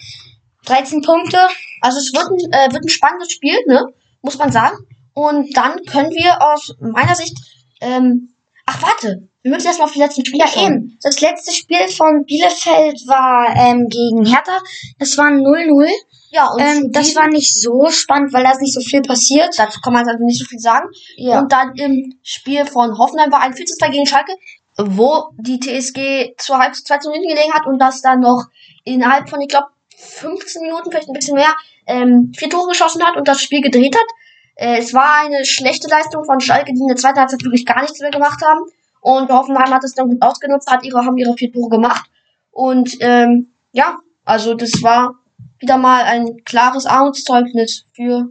13 0.66 1.02
Punkte. 1.02 1.38
Also 1.82 2.00
es 2.00 2.12
wird 2.14 2.30
ein, 2.32 2.52
äh, 2.52 2.74
wird 2.74 2.84
ein 2.84 2.90
spannendes 2.90 3.32
Spiel, 3.32 3.58
ne? 3.68 3.86
Muss 4.22 4.38
man 4.38 4.52
sagen. 4.52 4.78
Und 5.14 5.56
dann 5.56 5.84
können 5.86 6.12
wir 6.12 6.42
aus 6.42 6.76
meiner 6.80 7.16
Sicht 7.16 7.38
ähm, 7.82 8.34
Ach, 8.66 8.82
warte. 8.82 9.28
Wir 9.42 9.52
müssen 9.52 9.68
erstmal 9.68 9.88
auf 9.88 9.94
die 9.94 10.00
letzten 10.00 10.26
Spiele 10.26 10.46
Ja, 10.46 10.66
eben. 10.66 10.98
Das 11.04 11.20
letzte 11.20 11.52
Spiel 11.52 11.88
von 11.90 12.24
Bielefeld 12.26 13.06
war 13.08 13.54
ähm, 13.56 13.88
gegen 13.90 14.26
Hertha. 14.26 14.60
Das 15.00 15.18
war 15.18 15.28
0-0. 15.28 15.90
Ja, 16.30 16.48
und 16.48 16.62
ähm, 16.62 16.92
das 16.92 17.14
war 17.16 17.28
nicht 17.28 17.54
so 17.62 17.90
spannend, 17.90 18.32
weil 18.32 18.44
da 18.44 18.52
ist 18.52 18.62
nicht 18.62 18.74
so 18.74 18.80
viel 18.80 19.02
passiert. 19.02 19.54
Dazu 19.58 19.82
kann 19.82 19.94
man 19.94 20.08
also 20.08 20.24
nicht 20.24 20.40
so 20.40 20.46
viel 20.46 20.60
sagen. 20.60 20.88
Ja. 21.18 21.40
Und 21.40 21.52
dann 21.52 21.76
im 21.76 22.18
Spiel 22.24 22.66
von 22.66 22.98
Hoffenheim 22.98 23.32
war 23.32 23.42
ein 23.42 23.54
4 23.54 23.66
2 23.66 23.90
gegen 23.90 24.06
Schalke, 24.06 24.34
wo 24.78 25.26
die 25.38 25.60
TSG 25.60 26.36
zur 26.38 26.58
Halbzeit 26.58 26.88
2 26.88 26.98
zu 27.00 27.10
0 27.10 27.20
gelegen 27.20 27.54
hat 27.54 27.68
und 27.68 27.80
das 27.80 28.02
dann 28.02 28.22
noch 28.22 28.46
innerhalb 28.86 29.30
von, 29.30 29.42
ich 29.42 29.50
glaube, 29.50 29.68
15 29.96 30.62
Minuten, 30.64 30.90
vielleicht 30.90 31.10
ein 31.10 31.14
bisschen 31.14 31.36
mehr, 31.36 31.54
ähm, 31.86 32.32
vier 32.36 32.50
Tore 32.50 32.70
geschossen 32.70 33.04
hat 33.06 33.18
und 33.18 33.28
das 33.28 33.42
Spiel 33.42 33.62
gedreht 33.62 33.96
hat. 33.96 34.08
Äh, 34.56 34.78
es 34.80 34.94
war 34.94 35.26
eine 35.26 35.46
schlechte 35.46 35.88
Leistung 35.88 36.24
von 36.26 36.40
Schalke, 36.40 36.74
die 36.74 36.80
in 36.80 36.88
der 36.88 36.98
zweiten 36.98 37.20
Halbzeit 37.20 37.44
wirklich 37.44 37.66
gar 37.66 37.82
nichts 37.82 38.00
mehr 38.00 38.12
gemacht 38.12 38.42
haben. 38.46 38.62
Und 39.02 39.30
Hoffenheim 39.30 39.74
hat 39.74 39.84
es 39.84 39.94
dann 39.94 40.10
gut 40.10 40.22
ausgenutzt, 40.22 40.72
hat 40.72 40.86
ihre, 40.86 41.06
haben 41.06 41.18
ihre 41.18 41.36
vier 41.36 41.52
Tore 41.52 41.70
gemacht. 41.70 42.10
Und 42.52 42.96
ähm, 43.02 43.54
ja, 43.72 43.98
also 44.24 44.54
das 44.54 44.82
war 44.82 45.16
wieder 45.60 45.78
mal 45.78 46.04
ein 46.04 46.44
klares 46.46 46.86
Armutszeugnis 46.86 47.86
für 47.94 48.30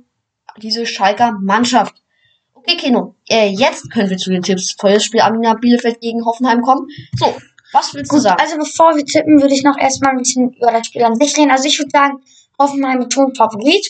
diese 0.59 0.87
Schalker 0.87 1.33
Mannschaft. 1.41 1.95
Okay, 2.55 2.77
Kino, 2.77 3.17
äh, 3.29 3.49
jetzt 3.49 3.91
können 3.91 4.09
wir 4.09 4.17
zu 4.17 4.31
den 4.31 4.43
Tipps 4.43 4.77
für 4.79 4.91
das 4.91 5.05
Spiel 5.05 5.21
Amina 5.21 5.55
Bielefeld 5.55 6.01
gegen 6.01 6.25
Hoffenheim 6.25 6.63
kommen. 6.63 6.87
So, 7.19 7.35
was 7.73 7.93
willst 7.95 8.11
Gut, 8.11 8.19
du 8.19 8.23
sagen? 8.23 8.41
Also 8.41 8.57
bevor 8.57 8.95
wir 8.95 9.05
tippen, 9.05 9.41
würde 9.41 9.55
ich 9.55 9.65
noch 9.65 9.77
erstmal 9.79 10.13
ein 10.13 10.19
bisschen 10.19 10.53
über 10.53 10.71
das 10.71 10.87
Spiel 10.87 11.03
an 11.03 11.17
sich 11.17 11.37
reden. 11.37 11.51
Also 11.51 11.67
ich 11.67 11.79
würde 11.79 11.91
sagen, 11.91 12.23
Hoffenheim 12.63 13.11
schon 13.11 13.35
Favorit. 13.35 13.87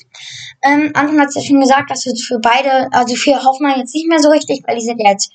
Ähm, 0.62 0.90
Anton 0.94 1.20
hat 1.20 1.28
es 1.28 1.36
ja 1.36 1.42
schon 1.42 1.60
gesagt, 1.60 1.90
dass 1.90 2.06
es 2.06 2.24
für 2.24 2.38
beide, 2.38 2.92
also 2.92 3.14
für 3.14 3.42
Hoffenheim 3.44 3.80
jetzt 3.80 3.94
nicht 3.94 4.08
mehr 4.08 4.20
so 4.20 4.30
richtig, 4.30 4.62
weil 4.66 4.76
die 4.76 4.84
sind 4.84 5.00
jetzt 5.00 5.30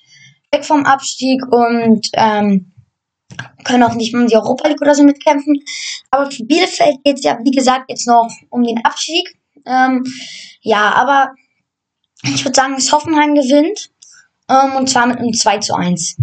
weg 0.51 0.65
vom 0.65 0.85
Abstieg 0.85 1.41
und 1.51 2.07
ähm, 2.13 2.73
können 3.63 3.83
auch 3.83 3.93
nicht 3.93 4.13
um 4.13 4.27
die 4.27 4.35
Europa 4.35 4.67
League 4.67 4.81
oder 4.81 4.95
so 4.95 5.03
mitkämpfen. 5.03 5.61
Aber 6.11 6.31
für 6.31 6.43
Bielefeld 6.43 7.03
geht 7.03 7.17
es 7.17 7.23
ja, 7.23 7.37
wie 7.43 7.51
gesagt, 7.51 7.89
jetzt 7.89 8.07
noch 8.07 8.29
um 8.49 8.63
den 8.63 8.83
Abstieg. 8.83 9.37
Ähm, 9.65 10.03
ja, 10.61 10.91
aber 10.93 11.33
ich 12.23 12.43
würde 12.43 12.55
sagen, 12.55 12.75
dass 12.75 12.91
Hoffenheim 12.91 13.35
gewinnt. 13.35 13.89
Ähm, 14.49 14.75
und 14.77 14.89
zwar 14.89 15.07
mit 15.07 15.17
einem 15.17 15.33
2 15.33 15.59
zu 15.59 15.75
1. 15.75 16.17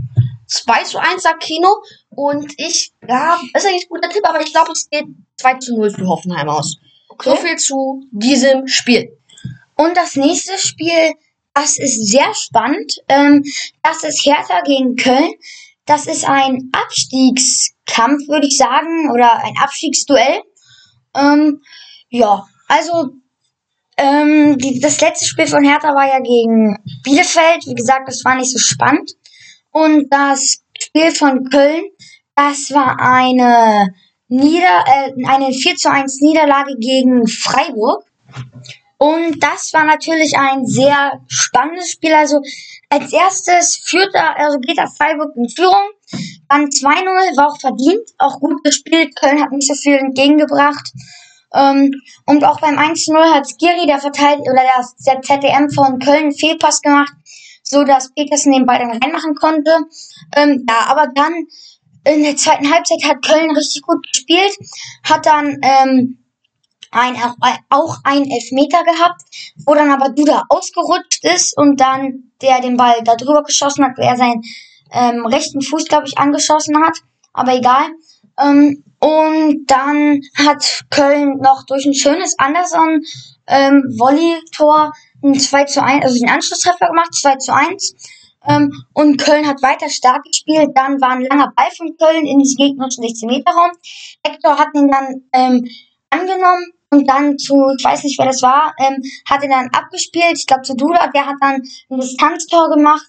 2 0.46 0.82
zu 0.84 0.98
1 0.98 1.22
sagt 1.22 1.42
Kino. 1.42 1.68
Und 2.10 2.52
ich, 2.56 2.92
ja, 3.06 3.38
ist 3.54 3.66
eigentlich 3.66 3.84
ein 3.84 3.88
guter 3.88 4.08
Tipp, 4.08 4.26
aber 4.26 4.40
ich 4.40 4.52
glaube, 4.52 4.72
es 4.72 4.88
geht 4.88 5.06
2 5.36 5.54
zu 5.54 5.76
0 5.76 5.90
für 5.90 6.06
Hoffenheim 6.06 6.48
aus. 6.48 6.76
Okay. 7.14 7.30
So 7.30 7.36
viel 7.36 7.56
zu 7.56 8.02
diesem 8.10 8.66
Spiel. 8.66 9.16
Und 9.76 9.96
das 9.96 10.16
nächste 10.16 10.58
Spiel, 10.58 11.14
das 11.54 11.78
ist 11.78 12.06
sehr 12.06 12.32
spannend. 12.34 12.96
Ähm, 13.08 13.42
das 13.82 14.02
ist 14.02 14.24
Hertha 14.24 14.60
gegen 14.62 14.96
Köln. 14.96 15.32
Das 15.86 16.06
ist 16.06 16.24
ein 16.24 16.70
Abstiegskampf, 16.72 18.28
würde 18.28 18.46
ich 18.46 18.56
sagen, 18.56 19.10
oder 19.12 19.44
ein 19.44 19.54
Abstiegsduell. 19.60 20.42
Ähm, 21.14 21.62
ja, 22.08 22.46
also 22.68 23.10
ähm, 23.96 24.58
die, 24.58 24.80
das 24.80 25.00
letzte 25.00 25.26
Spiel 25.26 25.46
von 25.46 25.64
Hertha 25.64 25.94
war 25.94 26.08
ja 26.08 26.20
gegen 26.20 26.78
Bielefeld. 27.04 27.66
Wie 27.66 27.74
gesagt, 27.74 28.08
das 28.08 28.24
war 28.24 28.34
nicht 28.34 28.50
so 28.50 28.58
spannend. 28.58 29.12
Und 29.70 30.08
das 30.10 30.62
Spiel 30.80 31.12
von 31.12 31.48
Köln, 31.50 31.84
das 32.34 32.70
war 32.70 32.98
eine 32.98 33.94
Nieder 34.28 34.84
äh, 34.86 35.26
eine 35.26 35.52
4 35.52 35.76
zu 35.76 35.90
1 35.90 36.20
Niederlage 36.20 36.76
gegen 36.78 37.26
Freiburg. 37.26 38.04
Und 38.98 39.42
das 39.42 39.72
war 39.72 39.84
natürlich 39.84 40.36
ein 40.38 40.66
sehr 40.66 41.20
spannendes 41.28 41.90
Spiel. 41.90 42.14
Also 42.14 42.40
als 42.88 43.12
erstes 43.12 43.82
führt 43.84 44.14
er, 44.14 44.38
also 44.38 44.58
geht 44.60 44.78
er 44.78 44.88
Freiburg 44.88 45.36
in 45.36 45.48
Führung. 45.48 45.90
Dann 46.48 46.66
2-0, 46.66 47.36
war 47.36 47.48
auch 47.48 47.60
verdient, 47.60 48.08
auch 48.18 48.40
gut 48.40 48.62
gespielt. 48.62 49.16
Köln 49.16 49.42
hat 49.42 49.50
nicht 49.50 49.68
so 49.68 49.74
viel 49.74 49.96
entgegengebracht. 49.96 50.92
Ähm, 51.54 51.92
und 52.26 52.44
auch 52.44 52.60
beim 52.60 52.78
1-0 52.78 53.16
hat 53.32 53.46
Skiri, 53.46 53.86
der 53.86 53.98
Verteidiger, 53.98 54.50
oder 54.50 54.62
der, 54.62 54.84
der 55.06 55.22
ZDM 55.22 55.70
von 55.70 55.98
Köln, 55.98 56.24
einen 56.24 56.34
Fehlpass 56.34 56.80
gemacht, 56.80 57.12
so 57.62 57.84
dass 57.84 58.12
Petersen 58.14 58.52
den 58.52 58.66
Ball 58.66 58.78
dann 58.78 59.02
reinmachen 59.02 59.34
konnte. 59.34 59.70
Ähm, 60.36 60.64
ja, 60.68 60.86
aber 60.88 61.08
dann 61.14 61.46
in 62.04 62.22
der 62.22 62.36
zweiten 62.36 62.72
Halbzeit 62.72 63.04
hat 63.04 63.24
Köln 63.24 63.50
richtig 63.56 63.82
gut 63.82 64.06
gespielt, 64.06 64.56
hat 65.04 65.26
dann 65.26 65.58
ähm, 65.62 66.18
ein, 66.90 67.16
auch 67.70 67.98
ein 68.04 68.30
Elfmeter 68.30 68.84
gehabt, 68.84 69.22
wo 69.66 69.74
dann 69.74 69.90
aber 69.90 70.10
Duda 70.10 70.44
ausgerutscht 70.48 71.24
ist 71.24 71.56
und 71.56 71.80
dann 71.80 72.32
der 72.40 72.60
den 72.60 72.76
Ball 72.76 73.02
da 73.04 73.16
drüber 73.16 73.42
geschossen 73.42 73.84
hat, 73.84 73.98
er 73.98 74.16
seinen 74.16 74.42
ähm, 74.92 75.26
rechten 75.26 75.60
Fuß, 75.60 75.86
glaube 75.86 76.06
ich, 76.06 76.18
angeschossen 76.18 76.76
hat. 76.84 76.98
Aber 77.32 77.54
egal. 77.54 77.86
Ähm, 78.40 78.84
und 79.00 79.66
dann 79.66 80.20
hat 80.34 80.84
Köln 80.90 81.38
noch 81.38 81.64
durch 81.66 81.84
ein 81.84 81.94
schönes 81.94 82.38
Anderson 82.38 83.02
ähm, 83.46 83.82
Volley-Tor 83.98 84.92
ein 85.22 85.38
2 85.38 85.64
zu 85.64 85.82
1, 85.82 86.04
also 86.04 86.18
den 86.18 86.28
Anschlusstreffer 86.28 86.88
gemacht, 86.88 87.14
2 87.14 87.36
zu 87.36 87.54
1. 87.54 87.94
Ähm, 88.46 88.72
und 88.92 89.18
Köln 89.18 89.46
hat 89.46 89.62
weiter 89.62 89.88
stark 89.88 90.24
gespielt. 90.24 90.70
Dann 90.74 91.00
war 91.00 91.10
ein 91.10 91.22
langer 91.22 91.52
Ball 91.56 91.70
von 91.76 91.96
Köln 91.96 92.26
in 92.26 92.38
diesen 92.38 92.56
gegnerischen 92.56 93.02
16 93.02 93.28
Meter 93.28 93.52
Raum. 93.52 93.72
Hector 94.26 94.58
hat 94.58 94.68
ihn 94.74 94.90
dann 94.90 95.22
ähm, 95.32 95.68
angenommen 96.10 96.72
und 96.90 97.08
dann 97.08 97.38
zu, 97.38 97.54
ich 97.76 97.84
weiß 97.84 98.04
nicht 98.04 98.18
wer 98.18 98.26
das 98.26 98.42
war, 98.42 98.74
ähm, 98.78 99.02
hat 99.28 99.42
ihn 99.42 99.50
dann 99.50 99.68
abgespielt. 99.70 100.36
Ich 100.36 100.46
glaube 100.46 100.62
zu 100.62 100.74
Duda, 100.76 101.08
der 101.08 101.26
hat 101.26 101.36
dann 101.40 101.62
ein 101.90 102.00
Distanztor 102.00 102.70
gemacht. 102.70 103.06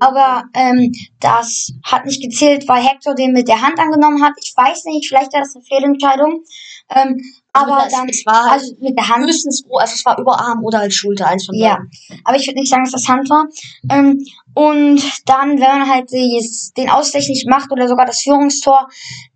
Aber 0.00 0.44
ähm, 0.54 0.92
das 1.20 1.72
hat 1.84 2.06
nicht 2.06 2.22
gezählt, 2.22 2.68
weil 2.68 2.82
Hector 2.82 3.14
den 3.14 3.32
mit 3.32 3.48
der 3.48 3.60
Hand 3.60 3.78
angenommen 3.78 4.22
hat. 4.22 4.32
Ich 4.42 4.52
weiß 4.56 4.84
nicht, 4.84 5.08
vielleicht 5.08 5.32
war 5.32 5.40
das 5.40 5.54
eine 5.54 5.64
Fehlentscheidung. 5.64 6.44
Ähm, 6.90 7.20
Also 7.52 7.72
aber 7.72 7.84
das- 7.84 7.92
dann, 7.92 8.08
es 8.08 8.24
war 8.24 8.50
halt 8.50 8.60
also 8.62 8.74
mit 8.80 8.96
der 8.96 9.08
Hand. 9.08 9.26
Höchstens, 9.26 9.64
also 9.70 9.94
es 9.94 10.04
war 10.04 10.18
Überarm 10.18 10.64
oder 10.64 10.80
als 10.80 10.94
Schulter, 10.94 11.26
eins 11.26 11.46
von 11.46 11.54
Ja, 11.56 11.74
beiden. 11.76 11.90
aber 12.24 12.36
ich 12.36 12.46
würde 12.46 12.60
nicht 12.60 12.70
sagen, 12.70 12.84
dass 12.84 12.92
das 12.92 13.08
Hand 13.08 13.28
war. 13.30 13.46
Ähm, 13.90 14.24
und 14.54 15.02
dann, 15.26 15.50
wenn 15.60 15.78
man 15.80 15.88
halt 15.88 16.10
dies- 16.12 16.72
den 16.76 16.88
Ausgleich 16.90 17.28
nicht 17.28 17.48
macht 17.48 17.70
oder 17.72 17.88
sogar 17.88 18.06
das 18.06 18.22
Führungstor, 18.22 18.88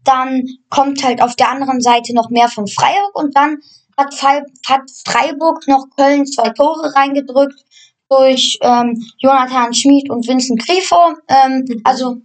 dann 0.05 0.45
kommt 0.71 1.03
halt 1.05 1.21
auf 1.23 1.37
der 1.37 1.51
anderen 1.51 1.81
Seite 1.81 2.15
noch 2.15 2.31
mehr 2.31 2.49
von 2.49 2.67
Freiburg 2.67 3.15
und 3.15 3.37
dann 3.37 3.59
hat 3.97 4.15
Freiburg 5.05 5.69
noch 5.69 5.87
Köln 5.97 6.27
zwei 6.27 6.49
Tore 6.51 6.95
reingedrückt 6.95 7.63
durch 8.19 8.59
ähm, 8.61 9.03
Jonathan 9.19 9.73
Schmid 9.73 10.11
und 10.11 10.27
Vincent 10.27 10.61
Grifo. 10.65 10.97
Ähm, 11.29 11.65
also 11.85 12.17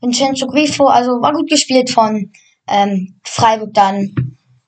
Vincenzo 0.00 0.46
Grifo, 0.46 0.86
also 0.86 1.12
war 1.20 1.32
gut 1.32 1.48
gespielt 1.50 1.90
von 1.90 2.30
ähm, 2.68 3.14
Freiburg 3.24 3.72
dann 3.74 4.14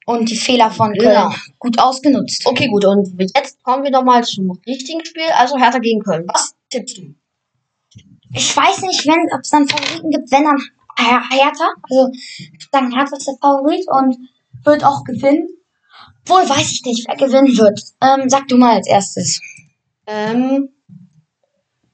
und 0.07 0.29
die 0.31 0.37
Fehler 0.37 0.71
von 0.71 0.93
Köln 0.93 1.11
Genau. 1.15 1.31
gut 1.59 1.79
ausgenutzt. 1.81 2.45
Okay, 2.47 2.69
gut. 2.69 2.85
Und 2.85 3.09
jetzt 3.35 3.63
kommen 3.63 3.85
wir 3.85 3.91
nochmal 3.91 4.23
zum 4.25 4.51
richtigen 4.67 5.05
Spiel, 5.05 5.31
also 5.39 5.57
Hertha 5.59 5.79
gegen 5.79 6.01
Köln. 6.03 6.27
Was 6.33 6.55
tippst 6.71 6.99
du? 6.99 7.15
ich 8.37 8.57
weiß 8.57 8.83
nicht, 8.83 9.07
wenn, 9.07 9.33
ob 9.33 9.41
es 9.43 9.51
dann 9.51 9.69
Favoriten 9.69 10.11
gibt, 10.11 10.31
wenn 10.33 10.45
dann 10.45 10.59
Her- 10.99 11.23
Hertha. 11.31 11.69
Also, 11.89 12.11
sagen, 12.73 12.93
Hertha 12.93 13.17
ist 13.17 13.27
der 13.29 13.35
Favorit 13.41 13.85
und 13.89 14.17
wird 14.65 14.85
auch 14.85 15.05
gewinnen. 15.05 15.49
Wohl 16.27 16.49
weiß 16.49 16.73
ich 16.73 16.83
nicht, 16.85 17.07
wer 17.09 17.17
gewinnen 17.17 17.57
wird. 17.59 17.81
Ähm, 18.03 18.29
sag 18.29 18.49
du 18.49 18.57
mal 18.57 18.77
als 18.77 18.89
erstes. 18.89 19.41
Ähm, 20.07 20.69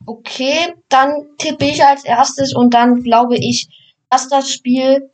okay, 0.07 0.75
dann 0.89 1.13
tippe 1.39 1.65
ich 1.65 1.85
als 1.85 2.05
erstes 2.05 2.55
und 2.55 2.75
dann 2.75 3.03
glaube 3.03 3.37
ich, 3.37 3.69
dass 4.11 4.29
das 4.29 4.51
Spiel, 4.51 5.11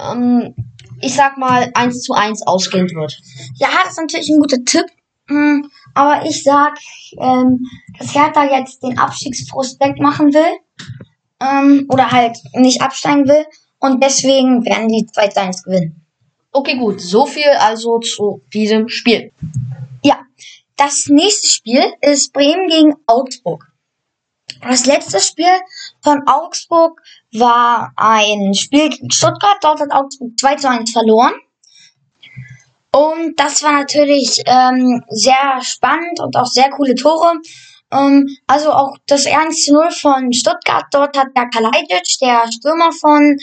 ähm, 0.00 0.54
ich 1.00 1.14
sag 1.14 1.36
mal, 1.36 1.70
1 1.74 2.02
zu 2.02 2.14
1 2.14 2.46
ausgehen 2.46 2.88
wird. 2.90 3.20
Ja, 3.56 3.68
das 3.82 3.92
ist 3.92 4.00
natürlich 4.00 4.28
ein 4.30 4.40
guter 4.40 4.64
Tipp. 4.64 4.86
Hm, 5.28 5.70
aber 5.94 6.26
ich 6.26 6.42
sag, 6.42 6.78
ähm, 7.18 7.64
dass 7.98 8.14
Hertha 8.14 8.44
jetzt 8.44 8.82
den 8.82 8.98
Abstiegsfrust 8.98 9.80
wegmachen 9.80 10.32
will. 10.32 10.58
Ähm, 11.40 11.86
oder 11.88 12.10
halt 12.10 12.38
nicht 12.54 12.82
absteigen 12.82 13.26
will. 13.26 13.44
Und 13.80 14.02
deswegen 14.02 14.64
werden 14.64 14.88
die 14.88 15.06
2 15.06 15.28
zu 15.28 15.40
1 15.40 15.62
gewinnen. 15.64 16.06
Okay, 16.52 16.76
gut. 16.76 17.00
So 17.00 17.26
viel 17.26 17.50
also 17.58 17.98
zu 17.98 18.42
diesem 18.52 18.88
Spiel. 18.88 19.32
Das 20.84 21.06
nächste 21.06 21.46
Spiel 21.46 21.94
ist 22.00 22.32
Bremen 22.32 22.66
gegen 22.66 22.96
Augsburg. 23.06 23.64
Das 24.62 24.84
letzte 24.84 25.20
Spiel 25.20 25.46
von 26.02 26.26
Augsburg 26.26 27.00
war 27.34 27.92
ein 27.94 28.52
Spiel 28.54 28.88
gegen 28.88 29.12
Stuttgart. 29.12 29.58
Dort 29.60 29.78
hat 29.78 29.92
Augsburg 29.92 30.32
2 30.40 30.56
zu 30.56 30.68
1 30.68 30.90
verloren. 30.90 31.34
Und 32.92 33.38
das 33.38 33.62
war 33.62 33.74
natürlich 33.74 34.42
ähm, 34.44 35.04
sehr 35.08 35.60
spannend 35.62 36.18
und 36.18 36.36
auch 36.36 36.46
sehr 36.46 36.70
coole 36.70 36.96
Tore. 36.96 37.34
Ähm, 37.92 38.26
also 38.48 38.72
auch 38.72 38.96
das 39.06 39.24
1 39.24 39.64
zu 39.64 39.74
0 39.74 39.92
von 39.92 40.32
Stuttgart. 40.32 40.86
Dort 40.90 41.16
hat 41.16 41.28
der 41.36 41.48
Kalajdzic, 41.48 42.18
der 42.20 42.50
Stürmer 42.50 42.90
von 42.90 43.36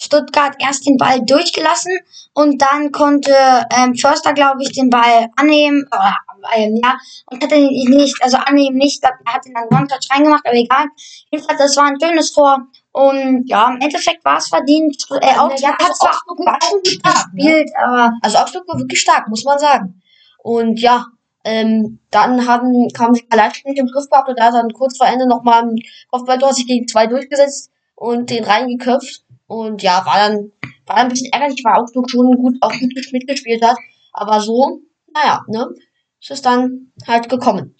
Stuttgart, 0.00 0.54
erst 0.58 0.86
den 0.86 0.96
Ball 0.96 1.20
durchgelassen 1.20 1.92
und 2.32 2.62
dann 2.62 2.90
konnte 2.90 3.34
ähm, 3.76 3.94
Förster, 3.94 4.32
glaube 4.32 4.62
ich, 4.62 4.72
den 4.72 4.88
Ball 4.88 5.28
annehmen, 5.36 5.84
oder, 5.92 6.16
ähm, 6.56 6.80
ja, 6.82 6.96
und 7.26 7.42
hat 7.42 7.52
ihn 7.52 7.90
nicht, 7.90 8.16
also 8.22 8.38
annehmen 8.38 8.78
nicht, 8.78 9.02
er 9.02 9.12
hat 9.26 9.46
ihn 9.46 9.54
dann 9.54 9.78
One-Touch 9.78 10.08
reingemacht, 10.10 10.46
aber 10.46 10.56
egal. 10.56 10.86
Jedenfalls, 11.30 11.58
das 11.58 11.76
war 11.76 11.84
ein 11.84 11.98
schönes 12.00 12.32
Tor 12.32 12.66
und 12.92 13.44
ja, 13.46 13.68
im 13.68 13.80
Endeffekt 13.80 14.24
war 14.24 14.38
es 14.38 14.48
verdient. 14.48 15.04
Äh, 15.20 15.36
Augsburg 15.36 15.60
Ja, 15.60 15.72
hat 15.72 15.96
zwar 15.96 16.10
Augsburg 16.10 16.38
war 16.46 16.58
schon 16.62 16.84
stark, 16.84 17.34
ne? 17.34 17.42
gespielt, 17.42 17.70
aber 17.80 18.12
Also 18.22 18.38
Augsburg 18.38 18.68
war 18.68 18.78
wirklich 18.78 19.00
stark, 19.00 19.28
muss 19.28 19.44
man 19.44 19.58
sagen. 19.58 20.02
Und 20.42 20.80
ja, 20.80 21.06
ähm, 21.44 22.00
dann 22.10 22.46
haben, 22.46 22.88
kamen 22.92 23.14
sie 23.14 23.26
leicht 23.32 23.64
nicht 23.66 23.78
im 23.78 23.86
Griff 23.86 24.08
gehabt 24.10 24.28
und 24.28 24.38
da 24.38 24.46
hat 24.46 24.54
dann 24.54 24.72
kurz 24.72 24.96
vor 24.96 25.06
Ende 25.06 25.26
nochmal 25.26 25.62
ein 25.62 25.76
Kopfballtor 26.10 26.52
sich 26.52 26.66
gegen 26.66 26.88
zwei 26.88 27.06
durchgesetzt 27.06 27.70
und 27.94 28.30
den 28.30 28.44
reingeköpft. 28.44 29.24
Und 29.50 29.82
ja, 29.82 30.06
war 30.06 30.28
dann, 30.28 30.52
war 30.86 30.98
ein 30.98 31.08
bisschen 31.08 31.32
ärgerlich, 31.32 31.64
weil 31.64 31.74
Augsburg 31.74 32.08
schon 32.08 32.36
gut, 32.36 32.54
auch 32.60 32.70
gut 32.70 32.94
mitgespielt 33.10 33.64
hat. 33.64 33.76
Aber 34.12 34.40
so, 34.40 34.80
naja, 35.12 35.44
ne, 35.48 35.74
ist 36.20 36.30
es 36.30 36.40
dann 36.40 36.92
halt 37.04 37.28
gekommen. 37.28 37.74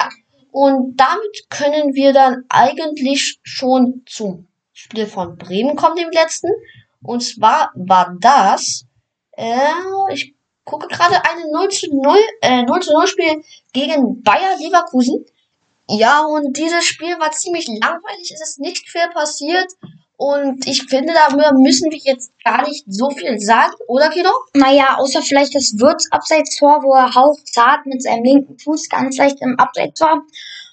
Ja. 0.00 0.08
Und 0.52 0.96
damit 0.96 1.50
können 1.50 1.94
wir 1.94 2.12
dann 2.12 2.44
eigentlich 2.48 3.40
schon 3.42 4.04
zum 4.06 4.46
Spiel 4.72 5.06
von 5.06 5.36
Bremen 5.36 5.74
kommen, 5.74 5.96
dem 5.96 6.10
letzten. 6.12 6.48
Und 7.02 7.24
zwar 7.24 7.72
war 7.74 8.16
das, 8.20 8.84
äh, 9.32 9.72
ich 10.12 10.32
gucke 10.62 10.86
gerade 10.86 11.16
eine 11.28 11.50
0 11.50 11.68
zu 11.70 11.88
0, 11.92 12.16
äh, 12.40 12.62
0 12.62 12.80
zu 12.82 12.92
0 12.92 13.06
Spiel 13.08 13.42
gegen 13.72 14.22
Bayer 14.22 14.56
Leverkusen. 14.60 15.26
Ja, 15.88 16.24
und 16.24 16.56
dieses 16.56 16.84
Spiel 16.84 17.18
war 17.18 17.32
ziemlich 17.32 17.66
langweilig, 17.66 18.30
es 18.32 18.40
ist 18.40 18.60
nicht 18.60 18.88
viel 18.88 19.08
passiert. 19.12 19.72
Und 20.18 20.66
ich 20.66 20.84
finde, 20.88 21.12
darüber 21.12 21.52
müssen 21.58 21.90
wir 21.90 21.98
jetzt 21.98 22.32
gar 22.42 22.66
nicht 22.66 22.84
so 22.86 23.10
viel 23.10 23.38
sagen, 23.38 23.74
oder 23.86 24.08
Kino? 24.08 24.30
naja, 24.54 24.96
außer 24.96 25.20
vielleicht 25.20 25.54
das 25.54 25.74
Würz-Abseits-Tor, 25.78 26.82
wo 26.82 26.94
er 26.94 27.14
hauchzart 27.14 27.84
mit 27.84 28.02
seinem 28.02 28.24
linken 28.24 28.58
Fuß 28.58 28.88
ganz 28.88 29.18
leicht 29.18 29.42
im 29.42 29.58
Abseits 29.58 30.00
war. 30.00 30.22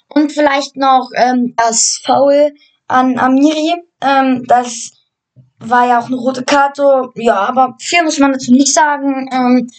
Und 0.08 0.32
vielleicht 0.32 0.78
noch 0.78 1.10
ähm, 1.16 1.56
das 1.58 2.02
Foul 2.06 2.54
an 2.88 3.20
Amiri, 3.20 3.76
ähm, 4.02 4.46
das 4.48 4.92
war 5.60 5.88
ja 5.88 6.00
auch 6.00 6.08
eine 6.08 6.16
rote 6.16 6.44
Karte. 6.44 7.10
Ja, 7.16 7.36
aber 7.36 7.76
viel 7.80 8.04
muss 8.04 8.20
man 8.20 8.34
dazu 8.34 8.52
nicht 8.52 8.74
sagen. 8.74 9.30
Ähm, 9.32 9.70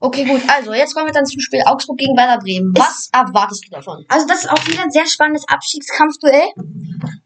Okay, 0.00 0.24
gut. 0.24 0.42
Also, 0.46 0.72
jetzt 0.72 0.94
kommen 0.94 1.06
wir 1.06 1.12
dann 1.12 1.26
zum 1.26 1.40
Spiel 1.40 1.62
Augsburg 1.66 1.98
gegen 1.98 2.16
Werder 2.16 2.38
Bremen. 2.38 2.72
Was 2.76 3.08
erwartest 3.12 3.66
du 3.66 3.70
davon? 3.70 4.04
also 4.08 4.26
das 4.26 4.44
ist 4.44 4.50
auch 4.50 4.66
wieder 4.66 4.82
ein 4.82 4.92
sehr 4.92 5.06
spannendes 5.06 5.46
Abstiegskampfduell. 5.48 6.48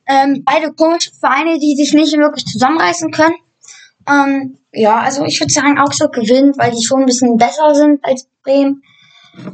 Ähm, 0.06 0.42
beide 0.44 0.72
komische 0.72 1.11
Vereine, 1.12 1.58
die 1.58 1.76
sich 1.76 1.92
nicht 1.92 2.16
wirklich 2.16 2.46
zusammenreißen 2.46 3.11
können. 3.11 3.35
Ähm, 4.08 4.58
ja, 4.72 5.00
also 5.00 5.24
ich 5.24 5.38
würde 5.38 5.52
sagen, 5.52 5.78
Augsburg 5.78 6.14
gewinnt, 6.14 6.56
weil 6.58 6.70
die 6.70 6.82
schon 6.82 7.00
ein 7.00 7.06
bisschen 7.06 7.37
besser 7.37 7.74
sind 7.74 8.02
als 8.04 8.26
Bremen 8.42 8.82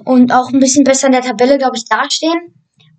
und 0.04 0.32
auch 0.32 0.50
ein 0.50 0.60
bisschen 0.60 0.84
besser 0.84 1.06
in 1.06 1.12
der 1.12 1.22
Tabelle, 1.22 1.58
glaube 1.58 1.76
ich, 1.76 1.84
dastehen. 1.84 2.54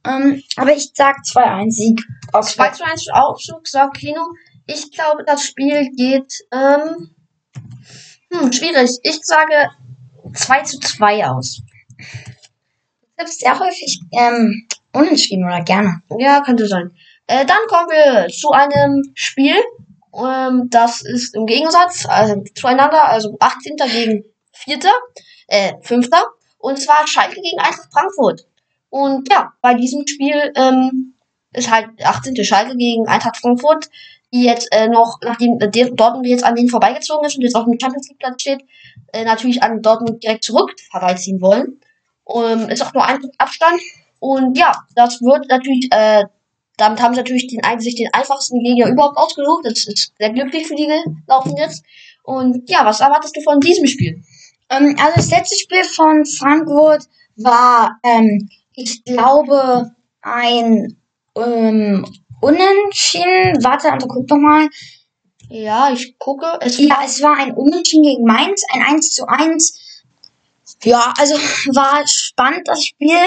Ähm, 0.06 0.44
aber 0.58 0.76
ich 0.76 0.92
sag 0.94 1.18
2-1 1.26 1.72
Sieg. 1.72 2.02
2 2.34 2.70
zu 2.70 2.84
1 2.84 3.04
für 3.04 3.14
Augsburg, 3.14 3.68
sagt 3.68 3.98
Kino. 3.98 4.22
Ich 4.66 4.92
glaube, 4.92 5.24
das 5.26 5.44
Spiel 5.44 5.90
geht, 5.96 6.34
ähm, 6.52 7.10
hm, 8.32 8.52
schwierig. 8.52 8.92
Ich 9.04 9.20
sage 9.24 9.70
2 10.34 10.62
zu 10.64 10.80
2 10.80 11.28
aus. 11.28 11.62
Du 11.98 13.08
tippst 13.18 13.40
sehr 13.40 13.60
häufig 13.60 14.00
ähm, 14.12 14.68
unentschieden 14.94 15.46
oder 15.46 15.62
gerne. 15.62 16.02
Ja, 16.18 16.42
könnte 16.42 16.68
sein. 16.68 16.92
Äh, 17.28 17.46
dann 17.46 17.60
kommen 17.68 17.90
wir 17.90 18.28
zu 18.30 18.52
einem 18.52 19.04
Spiel. 19.14 19.56
Ähm, 20.14 20.68
das 20.70 21.02
ist 21.02 21.36
im 21.36 21.46
Gegensatz 21.46 22.06
also, 22.08 22.44
zueinander, 22.56 23.08
also 23.08 23.38
18. 23.40 23.76
gegen 23.92 24.24
4. 24.54 24.80
Äh, 25.48 25.74
5. 25.82 26.10
Und 26.58 26.80
zwar 26.80 27.08
Schalke 27.08 27.42
gegen 27.42 27.60
Eintracht 27.60 27.92
Frankfurt. 27.94 28.46
Und 28.90 29.32
ja, 29.32 29.54
bei 29.62 29.76
diesem 29.76 30.06
Spiel 30.08 30.52
ähm, 30.56 31.14
ist 31.54 31.72
halt 31.72 31.90
18. 32.04 32.44
Schalke 32.44 32.76
gegen 32.76 33.08
Eintracht 33.08 33.38
Frankfurt, 33.38 33.90
die 34.34 34.44
jetzt 34.44 34.68
äh, 34.72 34.88
noch, 34.88 35.18
nachdem 35.24 35.60
äh, 35.60 35.70
Dortmund 35.70 36.28
jetzt 36.28 36.44
an 36.44 36.56
denen 36.56 36.70
vorbeigezogen 36.70 37.26
ist 37.26 37.36
und 37.36 37.44
jetzt 37.44 37.56
auf 37.56 37.66
dem 37.66 37.80
Champions 37.80 38.10
League 38.10 38.20
Platz 38.20 38.42
steht, 38.42 38.62
äh, 39.14 39.24
natürlich 39.24 39.64
an 39.64 39.82
Dortmund 39.82 40.24
direkt 40.24 40.44
zurück 40.44 40.72
vorbeiziehen 40.92 41.42
wollen. 41.42 41.80
Ähm, 42.32 42.70
ist 42.70 42.84
auch 42.84 42.94
nur 42.94 43.06
ein 43.06 43.20
Abstand. 43.38 43.82
Und 44.20 44.58
ja, 44.58 44.72
das 44.96 45.22
wird 45.22 45.50
natürlich, 45.50 45.88
äh, 45.92 46.26
damit 46.78 47.02
haben 47.02 47.14
sie 47.14 47.22
natürlich 47.22 47.48
den, 47.48 47.62
sich 47.80 47.96
den 47.96 48.14
einfachsten 48.14 48.60
Gegner 48.60 48.88
überhaupt 48.90 49.18
ausgesucht. 49.18 49.66
Das 49.66 49.88
ist 49.88 50.14
sehr 50.18 50.32
glücklich 50.32 50.68
für 50.68 50.76
die 50.76 50.88
gelaufen 51.26 51.56
jetzt. 51.58 51.84
Und 52.24 52.70
ja, 52.70 52.86
was 52.86 53.00
erwartest 53.00 53.36
du 53.36 53.42
von 53.42 53.60
diesem 53.60 53.88
Spiel? 53.88 54.22
Ähm, 54.70 54.96
also 55.00 55.16
das 55.16 55.32
letzte 55.32 55.58
Spiel 55.58 55.84
von 55.84 56.26
Frankfurt 56.26 57.06
war, 57.36 57.98
ähm, 58.04 58.50
ich 58.74 59.04
glaube, 59.04 59.92
ein 60.22 60.98
ähm, 61.36 62.06
Unentschieden. 62.42 63.64
Warte, 63.64 63.92
also 63.92 64.08
guck 64.08 64.28
doch 64.28 64.38
mal. 64.38 64.70
Ja, 65.50 65.92
ich 65.92 66.18
gucke. 66.20 66.46
Es 66.62 66.78
Ja, 66.78 67.00
es 67.04 67.22
war 67.22 67.38
ein 67.38 67.54
Unentschieden 67.54 68.04
gegen 68.04 68.24
Mainz, 68.24 68.64
ein 68.72 68.84
1 68.84 69.12
zu 69.12 69.28
1. 69.28 69.80
Ja, 70.84 71.14
also 71.18 71.36
war 71.74 72.06
spannend 72.08 72.68
das 72.68 72.86
Spiel. 72.86 73.18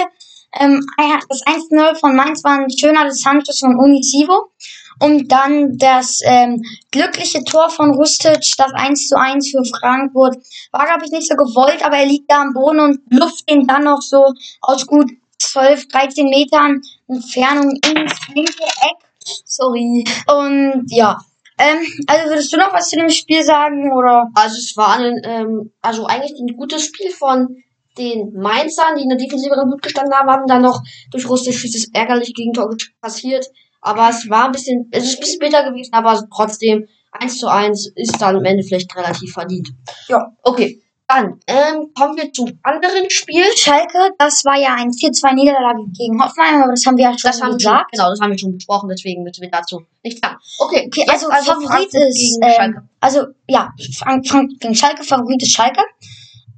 Ähm, 0.59 0.85
das 1.29 1.41
1-0 1.45 1.99
von 1.99 2.15
Mainz 2.15 2.43
war 2.43 2.59
ein 2.59 2.69
schöner 2.69 3.05
Distanzschuss 3.05 3.59
von 3.59 3.75
Unisivo. 3.75 4.51
Und 4.99 5.31
dann 5.31 5.77
das 5.77 6.19
ähm, 6.23 6.63
glückliche 6.91 7.43
Tor 7.43 7.69
von 7.69 7.91
Rustic, 7.91 8.39
das 8.57 8.71
1 8.73 9.07
zu 9.07 9.19
1 9.19 9.49
für 9.49 9.65
Frankfurt. 9.65 10.37
War, 10.71 10.85
glaube 10.85 11.05
ich, 11.05 11.11
nicht 11.11 11.27
so 11.27 11.35
gewollt, 11.35 11.83
aber 11.83 11.97
er 11.97 12.05
liegt 12.05 12.31
da 12.31 12.41
am 12.41 12.53
Boden 12.53 12.79
und 12.79 12.99
luft 13.09 13.49
ihn 13.51 13.67
dann 13.67 13.83
noch 13.83 14.01
so 14.01 14.33
aus 14.61 14.85
gut 14.85 15.11
12, 15.43 15.87
13 15.87 16.25
Metern 16.27 16.81
Entfernung 17.07 17.71
ins 17.71 18.27
linke 18.33 18.63
Eck. 18.63 18.97
sorry. 19.45 20.03
Und 20.27 20.85
ja, 20.89 21.17
ähm, 21.57 21.79
also 22.07 22.29
würdest 22.29 22.51
du 22.51 22.57
noch 22.57 22.73
was 22.73 22.89
zu 22.89 22.97
dem 22.97 23.09
Spiel 23.09 23.43
sagen 23.43 23.91
oder? 23.93 24.29
Also 24.33 24.57
es 24.57 24.75
war 24.75 24.97
ein, 24.97 25.21
ähm, 25.23 25.71
also 25.81 26.05
eigentlich 26.05 26.33
ein 26.39 26.55
gutes 26.57 26.85
Spiel 26.85 27.11
von 27.11 27.55
den 27.97 28.33
Mainzern, 28.33 28.95
die 28.97 29.03
in 29.03 29.09
der 29.09 29.17
Defensive 29.17 29.55
gut 29.69 29.81
gestanden 29.81 30.13
haben, 30.13 30.29
haben 30.29 30.47
dann 30.47 30.63
noch 30.63 30.81
durch 31.11 31.29
Russisch 31.29 31.61
dieses 31.61 31.89
ärgerliche 31.93 32.33
Gegentor 32.33 32.75
passiert. 33.01 33.45
Aber 33.81 34.09
es 34.09 34.29
war 34.29 34.45
ein 34.45 34.51
bisschen, 34.51 34.87
es 34.91 35.03
ist 35.03 35.17
ein 35.17 35.19
bisschen 35.19 35.39
bitter 35.39 35.69
gewesen, 35.69 35.93
aber 35.93 36.23
trotzdem 36.33 36.87
1 37.11 37.37
zu 37.37 37.47
1 37.47 37.91
ist 37.95 38.19
dann 38.19 38.37
am 38.37 38.45
Ende 38.45 38.63
vielleicht 38.63 38.95
relativ 38.95 39.33
verdient. 39.33 39.69
Ja. 40.07 40.31
Okay. 40.41 40.81
Dann 41.13 41.39
ähm, 41.47 41.91
kommen 41.97 42.17
wir 42.17 42.31
zum 42.33 42.59
anderen 42.63 43.09
Spiel. 43.09 43.43
Schalke, 43.55 44.11
das 44.17 44.43
war 44.45 44.57
ja 44.59 44.75
ein 44.75 44.89
4-2 44.89 45.33
Niederlage 45.35 45.83
gegen 45.97 46.21
Hoffenheim, 46.21 46.63
aber 46.63 46.71
das 46.71 46.85
haben 46.85 46.97
wir 46.97 47.05
ja 47.05 47.17
schon 47.17 47.29
Das 47.31 47.41
haben 47.41 47.51
wir 47.51 47.57
gesagt. 47.57 47.91
genau, 47.91 48.09
das 48.09 48.19
haben 48.19 48.31
wir 48.31 48.37
schon 48.37 48.53
besprochen, 48.53 48.89
deswegen 48.89 49.23
müssen 49.23 49.41
wir 49.41 49.51
dazu 49.51 49.81
nicht 50.03 50.23
sagen. 50.23 50.37
Okay, 50.59 50.87
Okay, 50.87 51.05
jetzt 51.07 51.11
also, 51.11 51.29
Favorit 51.51 51.67
Frankfurt 51.67 52.09
ist, 52.09 52.39
ähm, 52.41 52.51
Schalke. 52.55 52.89
also 52.99 53.25
ja, 53.47 53.69
Frank, 53.97 54.27
Frank 54.27 54.51
gegen 54.59 54.75
Schalke, 54.75 55.03
Favorit 55.03 55.41
ist 55.41 55.53
Schalke. 55.53 55.81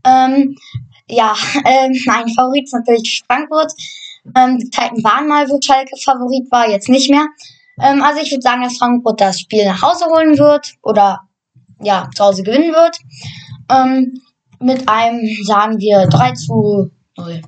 Ähm, 0.06 0.56
ja, 1.10 1.36
ähm, 1.66 1.92
nein, 2.06 2.30
Favorit 2.30 2.64
ist 2.64 2.74
natürlich 2.74 3.24
Frankfurt. 3.28 3.72
Ähm, 4.38 4.58
die 4.58 4.70
Zeiten 4.70 5.04
waren 5.04 5.28
mal, 5.28 5.48
wo 5.50 5.60
Schalke 5.62 5.96
Favorit 6.04 6.50
war, 6.52 6.70
jetzt 6.70 6.90
nicht 6.90 7.10
mehr. 7.10 7.26
Ähm, 7.82 8.02
also 8.02 8.22
ich 8.22 8.32
würde 8.32 8.42
sagen, 8.42 8.64
dass 8.64 8.78
Frankfurt 8.78 9.20
das 9.20 9.40
Spiel 9.42 9.66
nach 9.66 9.82
Hause 9.82 10.06
holen 10.06 10.38
wird 10.38 10.74
oder 10.82 11.22
ja, 11.82 12.10
zu 12.16 12.24
Hause 12.24 12.44
gewinnen 12.44 12.74
wird. 12.74 12.98
Ähm, 13.70 14.22
mit 14.60 14.88
einem, 14.88 15.22
sagen 15.44 15.80
wir, 15.80 16.08
3 16.08 16.34
zu 16.34 16.92
0. 17.18 17.42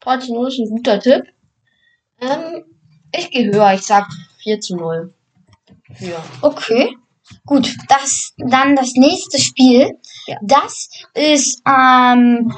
3 0.00 0.16
zu 0.18 0.34
0 0.34 0.48
ist 0.48 0.58
ein 0.58 0.68
guter 0.68 1.00
Tipp. 1.00 1.24
Ähm, 2.20 2.64
ich 3.14 3.30
gehe 3.30 3.52
höher, 3.52 3.74
ich 3.74 3.82
sag 3.82 4.08
4 4.42 4.60
zu 4.60 4.76
0. 4.76 5.14
Ja. 6.00 6.22
Okay. 6.40 6.96
Gut, 7.46 7.74
das 7.88 8.34
dann 8.36 8.76
das 8.76 8.92
nächste 8.94 9.38
Spiel. 9.38 9.98
Ja. 10.26 10.36
Das 10.42 10.88
ist 11.14 11.62
ähm, 11.66 12.54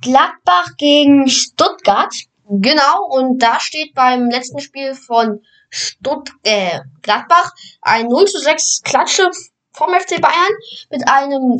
Gladbach 0.00 0.76
gegen 0.76 1.28
Stuttgart. 1.28 2.14
Genau, 2.48 3.06
und 3.10 3.38
da 3.38 3.60
steht 3.60 3.94
beim 3.94 4.28
letzten 4.28 4.58
Spiel 4.58 4.94
von 4.94 5.40
Stutt 5.70 6.30
äh, 6.42 6.80
Gladbach 7.00 7.52
ein 7.80 8.08
0 8.08 8.26
zu 8.26 8.38
6 8.38 8.82
Klatsche 8.82 9.30
vom 9.72 9.88
FC 9.92 10.20
Bayern 10.20 10.52
mit 10.90 11.08
einem 11.08 11.56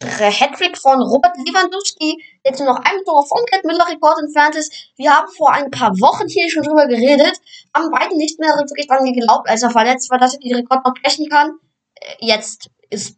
äh, 0.00 0.30
Hattrick 0.30 0.78
von 0.78 1.00
Robert 1.00 1.36
Lewandowski, 1.36 2.22
der 2.44 2.56
nur 2.58 2.74
noch 2.74 2.84
ein 2.84 3.04
Tor 3.04 3.26
vom 3.26 3.44
Gerd 3.50 3.64
Müller-Rekord 3.64 4.18
entfernt 4.22 4.56
ist. 4.56 4.72
Wir 4.96 5.14
haben 5.14 5.28
vor 5.28 5.52
ein 5.52 5.70
paar 5.70 5.92
Wochen 6.00 6.28
hier 6.28 6.50
schon 6.50 6.62
drüber 6.62 6.86
geredet, 6.86 7.40
haben 7.74 7.90
beide 7.90 8.16
nicht 8.16 8.40
mehr 8.40 8.50
wirklich 8.56 8.86
dran 8.86 9.04
geglaubt, 9.04 9.48
als 9.48 9.62
er 9.62 9.70
verletzt 9.70 10.10
war, 10.10 10.18
dass 10.18 10.34
er 10.34 10.40
den 10.40 10.56
Rekord 10.56 10.84
noch 10.84 10.94
brechen 10.94 11.28
kann. 11.28 11.58
Äh, 11.94 12.14
jetzt 12.20 12.70
ist 12.88 13.16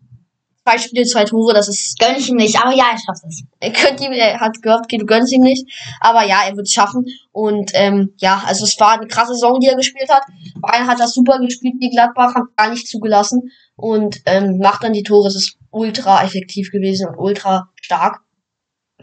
zwei 0.64 0.78
Spiele, 0.78 1.04
zwei 1.04 1.24
Tore, 1.24 1.54
das 1.54 1.68
ist 1.68 1.98
Gönn 1.98 2.16
ich 2.16 2.28
ihm 2.28 2.36
nicht, 2.36 2.56
aber 2.60 2.74
ja, 2.74 2.84
er 2.92 2.98
schafft 2.98 3.24
es. 3.26 3.42
er 3.60 3.72
könnte 3.72 4.04
ihm, 4.04 4.12
er 4.12 4.40
hat 4.40 4.62
gehofft, 4.62 4.92
du 4.92 5.04
gönnst 5.04 5.32
ihm 5.32 5.42
nicht. 5.42 5.66
Aber 6.00 6.24
ja, 6.24 6.42
er 6.46 6.56
wird 6.56 6.66
es 6.66 6.72
schaffen. 6.72 7.06
Und 7.32 7.72
ähm, 7.74 8.14
ja, 8.18 8.42
also 8.46 8.64
es 8.64 8.78
war 8.78 8.92
eine 8.92 9.06
krasse 9.06 9.34
Saison, 9.34 9.58
die 9.60 9.68
er 9.68 9.76
gespielt 9.76 10.10
hat. 10.10 10.22
Bayern 10.56 10.86
hat 10.86 11.00
das 11.00 11.14
super 11.14 11.38
gespielt, 11.40 11.74
die 11.82 11.90
Gladbach 11.90 12.34
hat 12.34 12.44
gar 12.56 12.70
nicht 12.70 12.86
zugelassen. 12.86 13.50
Und 13.76 14.20
ähm, 14.26 14.58
macht 14.58 14.84
dann 14.84 14.92
die 14.92 15.02
Tore. 15.02 15.28
Es 15.28 15.34
ist 15.34 15.58
ultra 15.70 16.22
effektiv 16.22 16.70
gewesen 16.70 17.08
und 17.08 17.18
ultra 17.18 17.68
stark. 17.80 18.20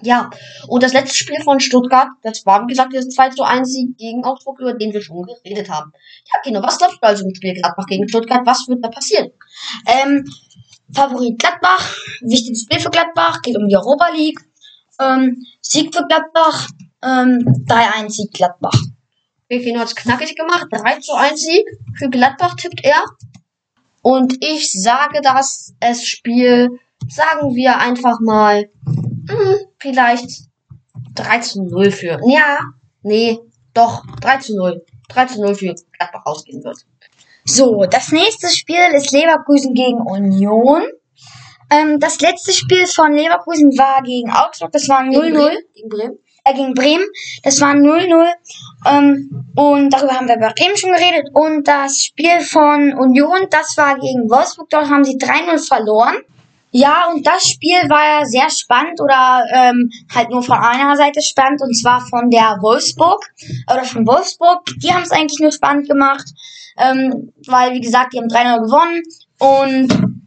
Ja, 0.02 0.30
und 0.68 0.82
das 0.82 0.94
letzte 0.94 1.16
Spiel 1.16 1.42
von 1.44 1.60
Stuttgart, 1.60 2.08
das 2.22 2.46
war, 2.46 2.64
wie 2.64 2.68
gesagt, 2.68 2.94
dieser 2.94 3.10
2 3.10 3.30
zu 3.32 3.44
1 3.44 3.70
Sieg 3.70 3.98
gegen 3.98 4.24
Augsburg, 4.24 4.58
über 4.62 4.74
den 4.74 4.94
wir 4.94 5.02
schon 5.02 5.24
geredet 5.24 5.70
haben. 5.70 5.92
Ja, 6.32 6.40
Kino, 6.42 6.64
was 6.64 6.78
glaubst 6.78 7.00
du 7.02 7.06
also 7.06 7.26
im 7.26 7.36
Spiel 7.36 7.54
Gladbach 7.54 7.86
gegen 7.86 8.08
Stuttgart? 8.08 8.46
Was 8.46 8.66
wird 8.70 8.82
da 8.82 8.88
passieren? 8.88 9.32
Ähm, 9.86 10.24
Favorit 10.94 11.38
Gladbach, 11.40 11.96
wichtiges 12.22 12.64
Spiel 12.64 12.80
für 12.80 12.90
Gladbach, 12.90 13.42
geht 13.42 13.58
um 13.58 13.68
die 13.68 13.76
Europa 13.76 14.10
League. 14.14 14.40
Ähm, 15.00 15.44
Sieg 15.62 15.96
für 15.96 16.06
Gladbach, 16.08 16.68
ähm, 17.04 17.46
3-1 17.68 18.10
Sieg 18.10 18.34
Gladbach. 18.34 18.78
Kino 19.50 19.80
hat's 19.80 19.96
knackig 19.96 20.36
gemacht. 20.36 20.68
3 20.72 21.00
zu 21.00 21.14
1 21.14 21.42
Sieg 21.42 21.66
für 21.98 22.10
Gladbach 22.10 22.56
tippt 22.56 22.84
er. 22.84 23.04
Und 24.02 24.44
ich 24.44 24.72
sage 24.72 25.22
das 25.22 25.74
es 25.80 26.06
Spiel, 26.06 26.80
sagen 27.08 27.56
wir 27.56 27.78
einfach 27.80 28.20
mal, 28.20 28.70
hm, 28.86 29.56
vielleicht 29.80 30.30
3 31.16 31.40
zu 31.40 31.64
0 31.64 31.92
für. 31.92 32.20
Ja, 32.28 32.60
nee, 33.02 33.40
doch, 33.74 34.06
3 34.22 34.38
zu 34.38 34.56
0. 34.56 34.86
3 35.10 35.26
zu 35.26 35.42
0 35.42 35.56
für 35.56 35.76
Gladbach 35.98 36.26
ausgehen 36.26 36.64
wird. 36.64 36.86
So, 37.50 37.86
das 37.90 38.12
nächste 38.12 38.48
Spiel 38.48 38.94
ist 38.94 39.12
Leverkusen 39.12 39.74
gegen 39.74 40.02
Union. 40.02 40.84
Ähm, 41.72 42.00
das 42.00 42.22
letzte 42.22 42.54
Spiel 42.54 42.86
von 42.86 43.12
Leverkusen 43.14 43.76
war 43.76 44.04
gegen 44.04 44.30
Augsburg, 44.30 44.72
das 44.72 44.88
war 44.88 45.02
0-0. 45.02 45.58
Gegen 45.74 45.90
Bremen. 45.90 46.20
äh, 46.46 46.54
gegen 46.54 46.74
Bremen. 46.76 47.06
Das 47.42 47.60
war 47.60 47.74
0-0. 47.74 48.28
Ähm, 48.86 49.48
und 49.56 49.90
darüber 49.90 50.14
haben 50.14 50.28
wir 50.28 50.38
bei 50.38 50.54
Bremen 50.54 50.78
schon 50.78 50.92
geredet. 50.92 51.30
Und 51.34 51.68
das 51.68 52.04
Spiel 52.04 52.40
von 52.42 52.94
Union, 52.94 53.48
das 53.50 53.76
war 53.78 53.96
gegen 53.96 54.30
Wolfsburg. 54.30 54.70
Dort 54.70 54.88
haben 54.88 55.04
sie 55.04 55.18
3-0 55.18 55.68
verloren. 55.68 56.18
Ja, 56.72 57.08
und 57.12 57.26
das 57.26 57.50
Spiel 57.50 57.90
war 57.90 58.20
ja 58.20 58.26
sehr 58.26 58.50
spannend 58.52 59.02
oder 59.02 59.44
ähm, 59.52 59.90
halt 60.14 60.30
nur 60.30 60.44
von 60.44 60.58
einer 60.58 60.96
Seite 60.96 61.20
spannend 61.24 61.62
und 61.64 61.74
zwar 61.74 62.00
von 62.02 62.30
der 62.30 62.60
Wolfsburg 62.62 63.26
oder 63.74 63.84
von 63.84 64.06
Wolfsburg. 64.06 64.66
Die 64.78 64.94
haben 64.94 65.02
es 65.02 65.10
eigentlich 65.10 65.40
nur 65.40 65.52
spannend 65.52 65.90
gemacht. 65.90 66.26
Ähm, 66.80 67.34
weil, 67.48 67.74
wie 67.74 67.82
gesagt, 67.82 68.14
die 68.14 68.18
haben 68.18 68.28
3-0 68.28 68.62
gewonnen 68.62 69.04
und 69.40 70.20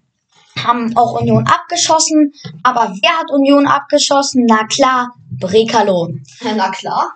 haben 0.63 0.97
auch 0.97 1.21
Union 1.21 1.47
abgeschossen. 1.47 2.33
Aber 2.63 2.95
wer 3.01 3.19
hat 3.19 3.31
Union 3.31 3.67
abgeschossen? 3.67 4.45
Na 4.47 4.67
klar, 4.67 5.15
Brekalo. 5.31 6.15
Na 6.43 6.71
klar. 6.71 7.15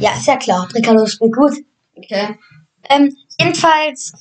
Ja, 0.00 0.12
ist 0.12 0.26
ja 0.26 0.36
klar, 0.36 0.66
Brekalo 0.70 1.06
spielt 1.06 1.34
gut. 1.34 1.52
Okay. 1.96 2.38
Ähm, 2.88 3.14
jedenfalls 3.38 4.12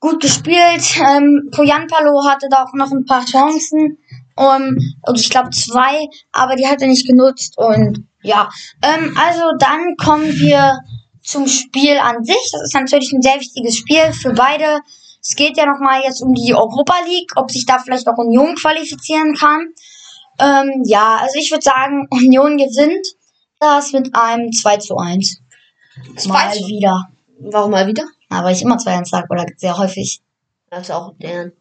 gut 0.00 0.20
gespielt. 0.20 0.84
Ähm, 1.00 1.48
Poyanpalo 1.50 2.24
hatte 2.26 2.48
da 2.50 2.64
auch 2.64 2.74
noch 2.74 2.92
ein 2.92 3.04
paar 3.04 3.24
Chancen. 3.24 3.98
Um, 4.38 4.76
und 5.06 5.18
ich 5.18 5.30
glaube 5.30 5.48
zwei, 5.48 6.08
aber 6.30 6.56
die 6.56 6.66
hat 6.66 6.82
er 6.82 6.88
nicht 6.88 7.06
genutzt. 7.06 7.56
Und 7.56 8.06
ja, 8.22 8.50
ähm, 8.82 9.16
also 9.18 9.52
dann 9.58 9.96
kommen 9.96 10.26
wir 10.34 10.78
zum 11.26 11.46
Spiel 11.48 11.98
an 11.98 12.24
sich. 12.24 12.50
Das 12.52 12.62
ist 12.62 12.74
natürlich 12.74 13.12
ein 13.12 13.22
sehr 13.22 13.38
wichtiges 13.40 13.76
Spiel 13.76 14.12
für 14.12 14.32
beide. 14.32 14.80
Es 15.20 15.34
geht 15.34 15.56
ja 15.56 15.66
nochmal 15.66 16.02
jetzt 16.04 16.22
um 16.22 16.32
die 16.34 16.54
Europa 16.54 16.94
League, 17.06 17.32
ob 17.36 17.50
sich 17.50 17.66
da 17.66 17.78
vielleicht 17.78 18.06
auch 18.08 18.16
Union 18.16 18.54
qualifizieren 18.54 19.34
kann. 19.34 19.68
Ähm, 20.38 20.82
ja, 20.86 21.16
also 21.20 21.38
ich 21.38 21.50
würde 21.50 21.62
sagen, 21.64 22.06
Union 22.10 22.56
gewinnt 22.56 23.06
das 23.58 23.92
mit 23.92 24.14
einem 24.14 24.52
2 24.52 24.76
zu 24.78 24.96
1. 24.96 25.40
Mal 26.28 26.52
zu- 26.52 26.66
wieder. 26.66 27.08
Warum 27.38 27.70
mal 27.72 27.86
wieder? 27.86 28.04
Na, 28.30 28.44
weil 28.44 28.54
ich 28.54 28.62
immer 28.62 28.78
2 28.78 28.98
1 28.98 29.10
sage 29.10 29.26
oder 29.30 29.46
sehr 29.56 29.76
häufig. 29.78 30.20
Das 30.70 30.82
ist 30.82 30.90
auch 30.90 31.14
der, 31.18 31.52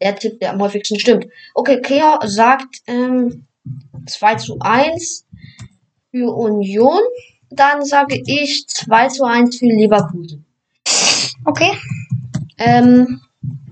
der 0.00 0.16
Tipp, 0.16 0.40
der 0.40 0.52
am 0.52 0.60
häufigsten 0.60 0.98
stimmt. 0.98 1.26
Okay, 1.54 1.80
Kea 1.80 2.18
sagt 2.24 2.78
ähm, 2.86 3.46
2 4.06 4.34
zu 4.36 4.58
1 4.60 5.24
für 6.10 6.32
Union. 6.34 7.00
Dann 7.50 7.84
sage 7.84 8.20
ich 8.24 8.66
2 8.68 9.08
zu 9.08 9.24
1 9.24 9.58
für 9.58 9.66
Leverkusen. 9.66 10.46
Okay. 11.44 11.72
Ähm, 12.58 13.20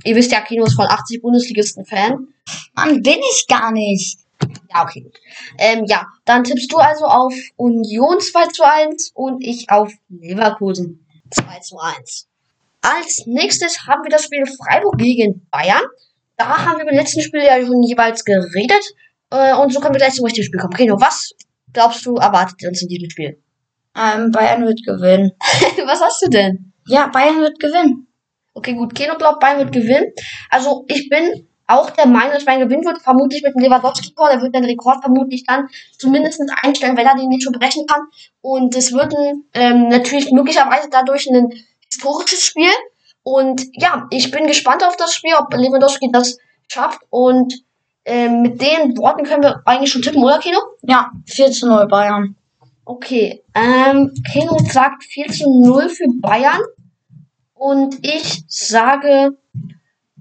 ihr 0.04 0.16
wisst 0.16 0.32
ja, 0.32 0.40
Kino 0.40 0.64
ist 0.64 0.74
von 0.74 0.86
80 0.86 1.22
Bundesligisten 1.22 1.84
Fan. 1.84 2.28
Mann, 2.74 3.02
bin 3.02 3.18
ich 3.18 3.46
gar 3.48 3.70
nicht. 3.72 4.18
Ja, 4.70 4.82
okay, 4.82 5.02
gut. 5.02 5.18
Ähm, 5.58 5.84
ja, 5.86 6.06
dann 6.24 6.44
tippst 6.44 6.72
du 6.72 6.78
also 6.78 7.04
auf 7.04 7.34
Union 7.56 8.20
2 8.20 8.46
zu 8.48 8.62
1 8.64 9.12
und 9.14 9.42
ich 9.42 9.70
auf 9.70 9.92
Leverkusen 10.08 11.04
2 11.30 11.60
zu 11.60 11.78
1. 11.78 12.28
Als 12.80 13.24
nächstes 13.26 13.86
haben 13.86 14.04
wir 14.04 14.10
das 14.10 14.24
Spiel 14.24 14.44
Freiburg 14.46 14.98
gegen 14.98 15.46
Bayern. 15.50 15.82
Da 16.36 16.64
haben 16.64 16.78
wir 16.78 16.86
beim 16.86 16.94
letzten 16.94 17.20
Spiel 17.20 17.42
ja 17.42 17.64
schon 17.64 17.82
jeweils 17.82 18.24
geredet. 18.24 18.84
Äh, 19.30 19.54
und 19.54 19.72
so 19.72 19.80
können 19.80 19.94
wir 19.94 19.98
gleich 19.98 20.14
zum 20.14 20.24
richtigen 20.24 20.46
Spiel 20.46 20.60
kommen. 20.60 20.74
Kino, 20.74 20.96
was 21.00 21.32
glaubst 21.72 22.06
du 22.06 22.16
erwartet 22.16 22.64
uns 22.66 22.82
in 22.82 22.88
diesem 22.88 23.10
Spiel? 23.10 23.42
Ähm, 23.98 24.30
Bayern 24.30 24.64
wird 24.64 24.84
gewinnen. 24.84 25.32
was 25.86 26.00
hast 26.00 26.22
du 26.22 26.30
denn? 26.30 26.72
Ja, 26.86 27.08
Bayern 27.08 27.40
wird 27.40 27.58
gewinnen. 27.58 28.06
Okay, 28.54 28.74
gut. 28.74 28.94
Keno 28.94 29.16
glaubt, 29.16 29.40
Bayern 29.40 29.58
wird 29.58 29.72
gewinnen. 29.72 30.12
Also 30.50 30.84
ich 30.88 31.08
bin 31.08 31.48
auch 31.66 31.90
der 31.90 32.06
Meinung, 32.06 32.32
dass 32.32 32.44
Bayern 32.44 32.68
gewinnen 32.68 32.84
wird. 32.84 33.02
Vermutlich 33.02 33.42
mit 33.42 33.54
dem 33.54 33.62
Lewandowski-Tor. 33.62 34.30
Der 34.30 34.40
wird 34.40 34.54
den 34.54 34.64
Rekord 34.64 35.00
vermutlich 35.02 35.44
dann 35.44 35.68
zumindest 35.98 36.40
einstellen, 36.62 36.96
wenn 36.96 37.06
er 37.06 37.16
den 37.16 37.28
nicht 37.28 37.42
schon 37.42 37.52
brechen 37.52 37.86
kann. 37.86 38.02
Und 38.40 38.74
es 38.76 38.92
wird 38.92 39.14
ein, 39.16 39.44
ähm, 39.54 39.88
natürlich 39.88 40.30
möglicherweise 40.32 40.88
dadurch 40.90 41.28
ein 41.28 41.52
historisches 41.90 42.42
Spiel. 42.42 42.70
Und 43.22 43.66
ja, 43.74 44.06
ich 44.10 44.30
bin 44.30 44.46
gespannt 44.46 44.82
auf 44.84 44.96
das 44.96 45.12
Spiel, 45.12 45.34
ob 45.38 45.52
Lewandowski 45.52 46.10
das 46.12 46.38
schafft. 46.68 47.00
Und 47.10 47.52
ähm, 48.04 48.40
mit 48.40 48.60
den 48.60 48.96
Worten 48.96 49.24
können 49.24 49.42
wir 49.42 49.60
eigentlich 49.66 49.92
schon 49.92 50.02
tippen, 50.02 50.24
oder 50.24 50.38
Keno? 50.38 50.58
Ja, 50.82 51.10
4 51.26 51.50
zu 51.50 51.68
0 51.68 51.86
Bayern. 51.88 52.37
Okay, 52.88 53.44
ähm, 53.54 54.14
Keno 54.32 54.56
sagt 54.70 55.04
4 55.04 55.26
zu 55.28 55.60
0 55.62 55.90
für 55.90 56.06
Bayern. 56.22 56.62
Und 57.52 57.96
ich 58.00 58.44
sage 58.48 59.36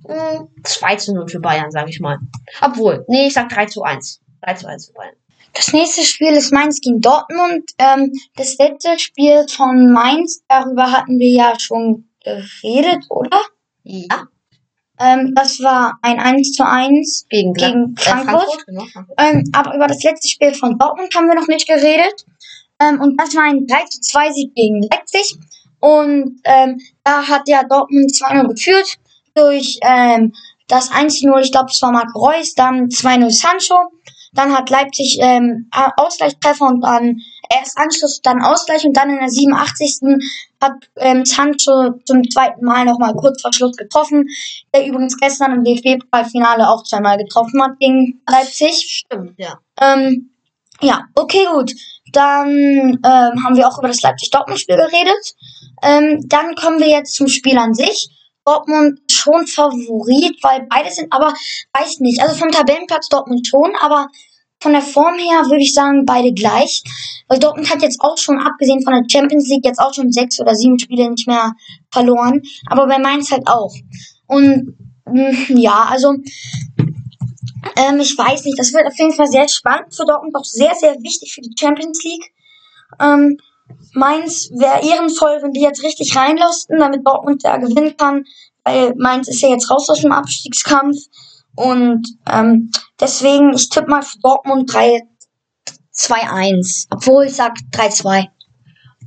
mh, 0.06 0.48
2 0.64 0.96
zu 0.98 1.14
0 1.14 1.30
für 1.30 1.40
Bayern, 1.40 1.72
sage 1.72 1.90
ich 1.92 2.02
mal. 2.02 2.18
Obwohl, 2.62 3.06
nee, 3.08 3.28
ich 3.28 3.34
sag 3.34 3.48
3 3.48 3.68
zu 3.68 3.84
1. 3.84 4.20
3 4.42 4.54
zu 4.56 4.68
1 4.68 4.88
für 4.88 4.94
Bayern. 4.94 5.16
Das 5.54 5.72
nächste 5.72 6.04
Spiel 6.04 6.34
ist 6.34 6.52
Mainz 6.52 6.82
gegen 6.82 7.00
Dortmund. 7.00 7.72
Ähm, 7.78 8.12
das 8.36 8.58
letzte 8.58 9.00
Spiel 9.00 9.48
von 9.48 9.94
Mainz, 9.94 10.44
darüber 10.50 10.92
hatten 10.92 11.20
wir 11.20 11.30
ja 11.30 11.58
schon 11.58 12.10
geredet, 12.22 13.06
oder? 13.10 13.40
Ja, 13.84 14.28
Ähm, 15.00 15.34
das 15.36 15.60
war 15.62 16.00
ein 16.02 16.20
1 16.20 16.52
zu 16.54 16.66
1 16.66 17.28
gegen, 17.30 17.54
gegen 17.54 17.96
äh, 17.96 18.02
Frankfurt. 18.02 18.66
genau, 18.66 18.84
Frankfurt. 18.92 19.18
Ähm, 19.20 19.44
aber 19.54 19.76
über 19.76 19.88
das 19.88 20.04
letzte 20.04 20.28
Spiel 20.28 20.54
von 20.54 20.78
Dortmund 20.78 21.16
haben 21.16 21.28
wir 21.28 21.36
noch 21.36 21.48
nicht 21.48 21.68
geredet. 21.68 22.26
Ähm, 22.80 23.02
und 23.02 23.20
das 23.20 23.36
war 23.36 23.44
ein 23.44 23.66
3 23.66 23.86
zu 23.86 24.02
2 24.02 24.32
Sieg 24.32 24.56
gegen 24.56 24.82
Leipzig. 24.82 25.38
Und 25.80 26.40
ähm, 26.44 26.80
da 27.04 27.28
hat 27.28 27.44
ja 27.48 27.64
Dortmund 27.64 28.12
2-0 28.12 28.48
geführt 28.48 28.98
durch 29.36 29.80
ähm, 29.84 30.34
das 30.68 30.92
1-0, 30.92 31.40
ich 31.40 31.52
glaube, 31.52 31.70
es 31.72 31.82
war 31.82 31.92
Marc 31.92 32.14
Reus, 32.16 32.54
dann 32.56 32.88
2-0 32.88 33.32
Sancho. 33.32 33.92
Dann 34.34 34.56
hat 34.56 34.70
Leipzig 34.70 35.18
ähm, 35.22 35.70
Ausgleichstreffer 35.96 36.68
und 36.68 36.82
dann 36.82 37.22
erst 37.50 37.78
Anschluss, 37.78 38.22
dann 38.22 38.42
Ausgleich 38.44 38.86
und 38.86 38.96
dann 38.96 39.10
in 39.10 39.20
der 39.20 39.30
87. 39.30 40.00
hat 40.62 40.74
ähm, 40.98 41.26
Sancho 41.26 41.94
zum 42.06 42.30
zweiten 42.30 42.66
Mal 42.66 42.86
nochmal 42.86 43.14
kurz 43.14 43.42
vor 43.42 43.54
Schluss 43.54 43.78
getroffen, 43.78 44.28
der 44.74 44.86
übrigens 44.86 45.18
gestern 45.18 45.54
im 45.54 45.64
DFB-Pokalfinale 45.64 46.70
auch 46.70 46.84
zweimal 46.84 47.18
getroffen 47.18 47.62
hat 47.64 47.80
gegen 47.80 48.22
Leipzig. 48.30 49.06
Stimmt, 49.06 49.34
ja. 49.38 49.60
Ähm, 49.82 50.30
ja, 50.82 51.06
okay, 51.16 51.46
gut. 51.52 51.72
Dann 52.14 52.50
ähm, 52.50 53.44
haben 53.44 53.56
wir 53.56 53.68
auch 53.68 53.78
über 53.80 53.88
das 53.88 54.02
Leipzig-Dortmund-Spiel 54.02 54.78
geredet. 54.78 55.36
Ähm, 55.84 56.24
dann 56.28 56.56
kommen 56.56 56.80
wir 56.80 56.90
jetzt 56.90 57.16
zum 57.16 57.28
Spiel 57.28 57.58
an 57.58 57.74
sich. 57.74 58.10
Dortmund 58.46 59.00
schon 59.12 59.46
Favorit, 59.46 60.38
weil 60.42 60.66
beide 60.70 60.90
sind, 60.90 61.12
aber 61.12 61.34
weiß 61.74 62.00
nicht. 62.00 62.22
Also 62.22 62.36
vom 62.36 62.50
Tabellenplatz 62.50 63.10
Dortmund 63.10 63.46
schon, 63.46 63.74
aber 63.82 64.08
von 64.62 64.72
der 64.72 64.82
Form 64.82 65.16
her 65.16 65.44
würde 65.46 65.64
ich 65.64 65.74
sagen, 65.74 66.06
beide 66.06 66.32
gleich. 66.32 66.82
Weil 67.28 67.40
Dortmund 67.40 67.70
hat 67.70 67.82
jetzt 67.82 68.00
auch 68.00 68.18
schon, 68.18 68.40
abgesehen 68.40 68.84
von 68.84 68.94
der 68.94 69.04
Champions 69.12 69.50
League, 69.50 69.66
jetzt 69.66 69.80
auch 69.80 69.94
schon 69.94 70.12
sechs 70.12 70.40
oder 70.40 70.56
sieben 70.56 70.80
Spiele 70.80 71.10
nicht 71.10 71.28
mehr 71.28 71.54
verloren. 71.92 72.42
Aber 72.68 72.88
bei 72.88 72.98
Mainz 73.00 73.32
halt 73.32 73.48
auch. 73.48 73.74
Und 74.28 74.78
mh, 75.06 75.60
ja, 75.60 75.88
also 75.90 76.16
ähm, 77.76 78.00
ich 78.00 78.18
weiß 78.18 78.46
nicht, 78.46 78.60
das 78.60 78.74
wird 78.74 78.88
auf 78.88 78.98
jeden 78.98 79.14
Fall 79.14 79.28
sehr 79.28 79.48
spannend 79.48 79.96
für 79.96 80.06
Dortmund, 80.06 80.36
auch 80.36 80.44
sehr, 80.44 80.74
sehr 80.76 80.96
wichtig 81.02 81.34
für 81.34 81.42
die 81.42 81.56
Champions 81.58 82.04
League. 82.04 82.34
Ähm, 83.00 83.38
Mainz 83.94 84.50
wäre 84.52 84.88
ehrenvoll, 84.88 85.40
wenn 85.42 85.52
die 85.52 85.62
jetzt 85.62 85.84
richtig 85.84 86.16
reinlosten, 86.16 86.80
damit 86.80 87.06
Dortmund 87.06 87.44
da 87.44 87.58
gewinnen 87.58 87.98
kann, 87.98 88.24
weil 88.64 88.94
Mainz 88.96 89.28
ist 89.28 89.42
ja 89.42 89.50
jetzt 89.50 89.70
raus 89.70 89.90
aus 89.90 90.02
dem 90.02 90.12
Abstiegskampf. 90.12 90.98
Und 91.56 92.08
ähm, 92.32 92.72
deswegen, 93.00 93.54
ich 93.54 93.70
tippe 93.70 93.90
mal 93.90 94.04
für 94.04 94.20
Dortmund 94.20 94.72
3-2-1. 94.72 96.88
Obwohl 96.92 97.26
ich 97.26 97.36
sag 97.36 97.54
3-2. 97.74 98.28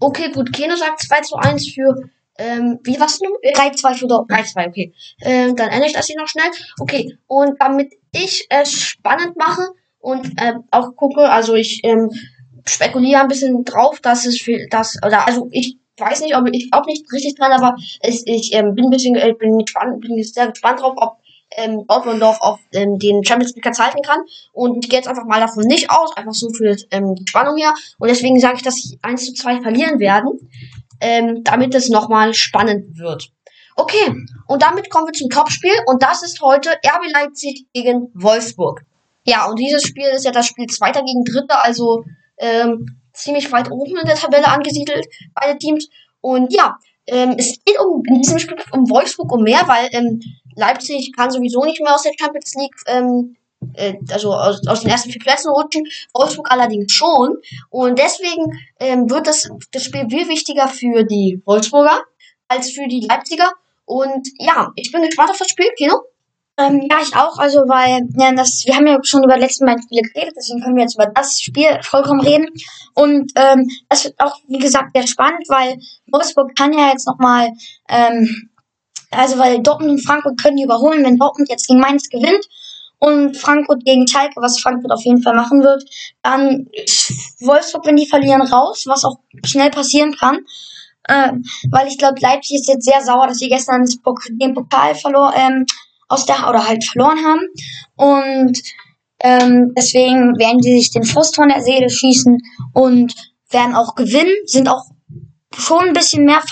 Okay, 0.00 0.32
gut. 0.32 0.52
Keno 0.52 0.74
sagt 0.76 1.02
2 1.02 1.20
zu 1.20 1.36
1 1.36 1.72
für, 1.72 1.94
ähm, 2.40 2.79
wie 2.83 2.98
was 2.98 3.18
du? 3.18 3.26
3-2 3.44 3.94
für 3.94 4.07
Dortmund. 4.07 4.31
3, 4.31 4.42
2, 4.44 4.68
okay. 4.68 4.94
Ähm, 5.22 5.57
dann 5.57 5.68
ändere 5.68 5.88
ich 5.88 5.92
das 5.92 6.07
hier 6.07 6.16
noch 6.16 6.29
schnell. 6.29 6.50
Okay, 6.81 7.18
und 7.26 7.61
damit 7.61 7.92
ich 8.12 8.46
es 8.48 8.72
spannend 8.72 9.37
mache 9.37 9.68
und 9.98 10.26
ähm, 10.40 10.64
auch 10.70 10.96
gucke, 10.96 11.29
also 11.29 11.55
ich 11.55 11.81
ähm, 11.85 12.11
spekuliere 12.66 13.20
ein 13.20 13.29
bisschen 13.29 13.64
drauf, 13.64 14.00
dass 14.00 14.26
es 14.26 14.40
viel, 14.40 14.66
dass, 14.70 14.96
oder 15.05 15.26
also 15.26 15.48
ich 15.50 15.76
weiß 15.98 16.22
nicht, 16.22 16.37
ob 16.37 16.48
ich 16.50 16.70
glaube 16.70 16.87
nicht 16.87 17.05
richtig 17.12 17.35
dran, 17.37 17.53
aber 17.53 17.76
es, 18.00 18.22
ich 18.26 18.55
ähm, 18.55 18.74
bin 18.74 18.87
ein 18.87 18.90
bisschen, 18.90 19.14
äh, 19.16 19.35
bin 19.38 19.59
gespannt, 19.59 20.00
bin 20.00 20.22
sehr 20.22 20.48
gespannt 20.48 20.81
drauf, 20.81 20.94
ob 20.96 21.18
ähm, 21.57 21.85
Dortmund 21.87 22.20
noch 22.20 22.40
auf 22.40 22.61
ähm, 22.72 22.98
den 22.98 23.24
Champions 23.24 23.55
League 23.55 23.62
Platz 23.62 23.79
halten 23.79 24.03
kann. 24.03 24.20
Und 24.53 24.85
ich 24.85 24.90
gehe 24.90 24.98
jetzt 24.98 25.09
einfach 25.09 25.24
mal 25.24 25.40
davon 25.40 25.64
nicht 25.64 25.90
aus, 25.90 26.16
einfach 26.16 26.33
so 26.33 26.48
für 26.50 26.76
ähm, 26.90 27.14
die 27.14 27.24
Spannung 27.29 27.57
her. 27.57 27.74
Und 27.98 28.09
deswegen 28.09 28.38
sage 28.38 28.57
ich, 28.57 28.62
dass 28.62 28.76
sie 28.76 28.98
1 29.03 29.26
zu 29.26 29.35
2 29.35 29.61
verlieren 29.61 29.98
werden, 29.98 30.50
ähm, 31.00 31.42
damit 31.44 31.74
es 31.74 31.88
nochmal 31.88 32.34
spannend 32.34 32.98
wird. 32.98 33.30
Okay, 33.76 34.14
und 34.46 34.62
damit 34.62 34.90
kommen 34.90 35.06
wir 35.06 35.12
zum 35.12 35.30
Topspiel 35.30 35.72
und 35.86 36.02
das 36.02 36.22
ist 36.22 36.40
heute 36.42 36.70
RB 36.70 37.12
Leipzig 37.12 37.66
gegen 37.72 38.10
Wolfsburg. 38.14 38.82
Ja, 39.24 39.46
und 39.46 39.58
dieses 39.58 39.82
Spiel 39.82 40.08
ist 40.08 40.24
ja 40.24 40.32
das 40.32 40.46
Spiel 40.46 40.66
Zweiter 40.66 41.02
gegen 41.02 41.24
Dritter, 41.24 41.64
also 41.64 42.04
ähm, 42.38 42.98
ziemlich 43.12 43.50
weit 43.52 43.70
oben 43.70 43.96
in 43.96 44.06
der 44.06 44.16
Tabelle 44.16 44.48
angesiedelt, 44.48 45.06
beide 45.34 45.58
Teams. 45.58 45.88
Und 46.20 46.52
ja, 46.52 46.76
ähm, 47.06 47.34
es 47.38 47.58
geht 47.64 47.78
um, 47.78 48.02
in 48.06 48.20
diesem 48.20 48.38
Spiel 48.38 48.56
um 48.72 48.88
Wolfsburg 48.90 49.32
um 49.32 49.42
mehr, 49.42 49.62
weil 49.66 49.88
ähm, 49.92 50.20
Leipzig 50.56 51.12
kann 51.16 51.30
sowieso 51.30 51.64
nicht 51.64 51.82
mehr 51.82 51.94
aus 51.94 52.02
der 52.02 52.12
Champions 52.18 52.54
League, 52.54 52.76
ähm, 52.86 53.36
äh, 53.75 53.94
also 54.11 54.35
aus, 54.35 54.66
aus 54.66 54.81
den 54.81 54.90
ersten 54.90 55.11
vier 55.11 55.20
Plätzen 55.20 55.51
rutschen, 55.51 55.85
Wolfsburg 56.14 56.51
allerdings 56.51 56.92
schon. 56.92 57.38
Und 57.68 57.99
deswegen 57.99 58.59
ähm, 58.79 59.11
wird 59.11 59.27
das, 59.27 59.49
das 59.73 59.85
Spiel 59.85 60.09
viel 60.09 60.29
wichtiger 60.29 60.68
für 60.68 61.05
die 61.05 61.42
Wolfsburger 61.44 62.03
als 62.49 62.70
für 62.70 62.87
die 62.88 63.07
Leipziger. 63.09 63.51
Und 63.85 64.29
ja, 64.38 64.70
ich 64.77 64.92
bin 64.92 65.03
gespannt 65.03 65.31
auf 65.31 65.38
das 65.38 65.49
Spiel, 65.49 65.68
Kino. 65.77 65.94
Ähm, 66.59 66.87
ja, 66.90 66.99
ich 67.03 67.14
auch, 67.16 67.38
also 67.38 67.61
weil 67.61 68.03
ja, 68.18 68.33
das, 68.33 68.64
wir 68.66 68.77
haben 68.77 68.87
ja 68.87 68.99
schon 69.03 69.25
über 69.25 69.35
die 69.35 69.40
letzten 69.40 69.66
beiden 69.66 69.83
Spiele 69.83 70.03
geredet, 70.03 70.35
deswegen 70.37 70.61
können 70.61 70.77
wir 70.77 70.83
jetzt 70.83 70.94
über 70.94 71.07
das 71.07 71.40
Spiel 71.40 71.81
vollkommen 71.83 72.20
reden. 72.20 72.49
Und 72.94 73.33
ähm, 73.37 73.68
das 73.88 74.05
wird 74.05 74.20
auch, 74.20 74.37
wie 74.49 74.59
gesagt, 74.59 74.90
sehr 74.94 75.07
spannend, 75.07 75.44
weil 75.49 75.79
Wolfsburg 76.11 76.55
kann 76.57 76.73
ja 76.73 76.90
jetzt 76.90 77.07
nochmal 77.07 77.51
ähm, 77.88 78.51
Also, 79.11 79.38
weil 79.38 79.62
Dortmund 79.62 79.92
und 79.92 80.05
Frankfurt 80.05 80.40
können 80.40 80.57
die 80.57 80.64
überholen, 80.64 81.05
wenn 81.05 81.16
Dortmund 81.16 81.49
jetzt 81.49 81.66
gegen 81.66 81.81
Mainz 81.81 82.09
gewinnt 82.09 82.46
und 83.00 83.36
Frankfurt 83.36 83.84
gegen 83.84 84.06
Schalke, 84.06 84.40
was 84.40 84.60
Frankfurt 84.60 84.92
auf 84.92 85.02
jeden 85.04 85.22
Fall 85.22 85.34
machen 85.34 85.62
wird, 85.62 85.82
dann 86.22 86.68
Wolfsburg, 87.40 87.86
wenn 87.86 87.96
die 87.96 88.06
verlieren, 88.06 88.42
raus, 88.42 88.84
was 88.86 89.04
auch 89.04 89.16
schnell 89.44 89.70
passieren 89.70 90.14
kann. 90.14 90.40
Ähm, 91.08 91.42
weil 91.70 91.88
ich 91.88 91.98
glaube, 91.98 92.20
Leipzig 92.20 92.58
ist 92.60 92.68
jetzt 92.68 92.84
sehr 92.84 93.02
sauer, 93.02 93.26
dass 93.26 93.38
sie 93.38 93.48
gestern 93.48 93.84
den 94.32 94.54
Pokal 94.54 94.94
verloren, 94.94 95.34
ähm, 95.34 95.66
aus 96.08 96.26
der, 96.26 96.48
oder 96.48 96.68
halt 96.68 96.84
verloren 96.84 97.18
haben. 97.24 97.40
Und 97.96 98.60
ähm, 99.20 99.72
deswegen 99.76 100.38
werden 100.38 100.60
die 100.60 100.78
sich 100.78 100.90
den 100.90 101.04
Frust 101.04 101.38
der 101.38 101.62
Seele 101.62 101.88
schießen 101.88 102.38
und 102.74 103.14
werden 103.50 103.74
auch 103.74 103.94
gewinnen, 103.94 104.34
sind 104.44 104.68
auch 104.68 104.84
schon 105.56 105.88
ein 105.88 105.92
bisschen 105.92 106.24
mehr 106.24 106.42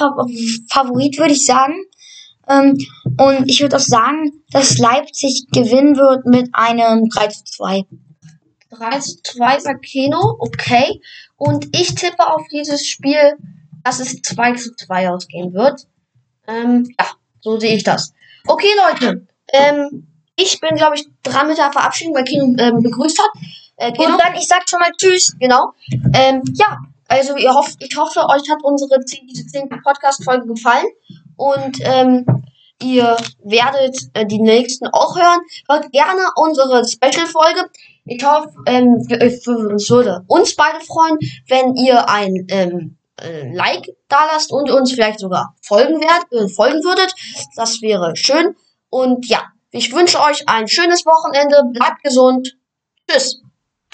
Favorit, 0.70 1.18
würde 1.18 1.32
ich 1.32 1.44
sagen. 1.44 1.74
Ähm, 2.48 2.78
und 3.18 3.48
ich 3.48 3.60
würde 3.60 3.76
auch 3.76 3.80
sagen, 3.80 4.42
dass 4.50 4.78
Leipzig 4.78 5.46
gewinnen 5.52 5.96
wird 5.96 6.26
mit 6.26 6.48
einem 6.52 7.08
3 7.08 7.28
zu 7.28 7.44
2. 7.44 7.84
3 8.70 8.98
zu 9.00 9.22
2 9.22 9.58
sagt 9.60 9.84
Keno, 9.84 10.36
okay. 10.38 11.00
Und 11.36 11.76
ich 11.76 11.94
tippe 11.94 12.26
auf 12.26 12.42
dieses 12.52 12.86
Spiel, 12.86 13.36
dass 13.84 14.00
es 14.00 14.20
2 14.22 14.54
zu 14.54 14.74
2 14.74 15.10
ausgehen 15.10 15.52
wird. 15.52 15.86
Ähm, 16.46 16.88
ja, 16.98 17.06
so 17.40 17.58
sehe 17.58 17.76
ich 17.76 17.84
das. 17.84 18.12
Okay, 18.46 18.70
Leute. 18.90 19.26
Ähm, 19.52 20.06
ich 20.36 20.60
bin, 20.60 20.76
glaube 20.76 20.96
ich, 20.96 21.06
dran 21.22 21.48
mit 21.48 21.58
der 21.58 21.72
Verabschiedung, 21.72 22.14
weil 22.14 22.24
Kino 22.24 22.54
ähm, 22.58 22.82
begrüßt 22.82 23.18
hat. 23.18 23.30
Äh, 23.76 23.92
Kino. 23.92 24.12
Und 24.12 24.20
dann, 24.20 24.34
ich 24.34 24.46
sag 24.46 24.68
schon 24.68 24.80
mal 24.80 24.90
Tschüss. 24.96 25.36
Genau. 25.38 25.72
Ähm, 26.14 26.42
ja, 26.54 26.78
also 27.08 27.36
ihr 27.36 27.52
hofft, 27.52 27.76
ich 27.80 27.96
hoffe, 27.96 28.20
euch 28.20 28.48
hat 28.50 28.62
unsere 28.62 29.00
diese 29.00 29.46
zehnte 29.46 29.78
Podcast-Folge 29.82 30.46
gefallen. 30.46 30.86
Und 31.38 31.78
ähm, 31.82 32.26
ihr 32.82 33.16
werdet 33.44 33.96
äh, 34.12 34.26
die 34.26 34.40
nächsten 34.40 34.88
auch 34.88 35.16
hören. 35.16 35.40
Hört 35.68 35.90
gerne 35.92 36.22
unsere 36.36 36.86
Special-Folge. 36.86 37.70
Ich 38.04 38.24
hoffe, 38.24 38.50
ähm, 38.66 39.06
es 39.08 39.46
würde 39.46 40.24
uns 40.26 40.56
beide 40.56 40.84
freuen, 40.84 41.18
wenn 41.48 41.76
ihr 41.76 42.08
ein 42.08 42.46
ähm, 42.50 42.98
äh, 43.20 43.54
Like 43.54 43.86
da 44.08 44.26
lasst 44.32 44.52
und 44.52 44.70
uns 44.70 44.92
vielleicht 44.92 45.20
sogar 45.20 45.54
folgen, 45.62 46.00
werd, 46.00 46.32
äh, 46.32 46.48
folgen 46.48 46.82
würdet. 46.82 47.14
Das 47.56 47.80
wäre 47.82 48.16
schön. 48.16 48.56
Und 48.90 49.26
ja, 49.28 49.44
ich 49.70 49.92
wünsche 49.92 50.20
euch 50.20 50.48
ein 50.48 50.66
schönes 50.66 51.06
Wochenende. 51.06 51.62
Bleibt 51.72 52.02
gesund. 52.02 52.56
Tschüss. 53.08 53.42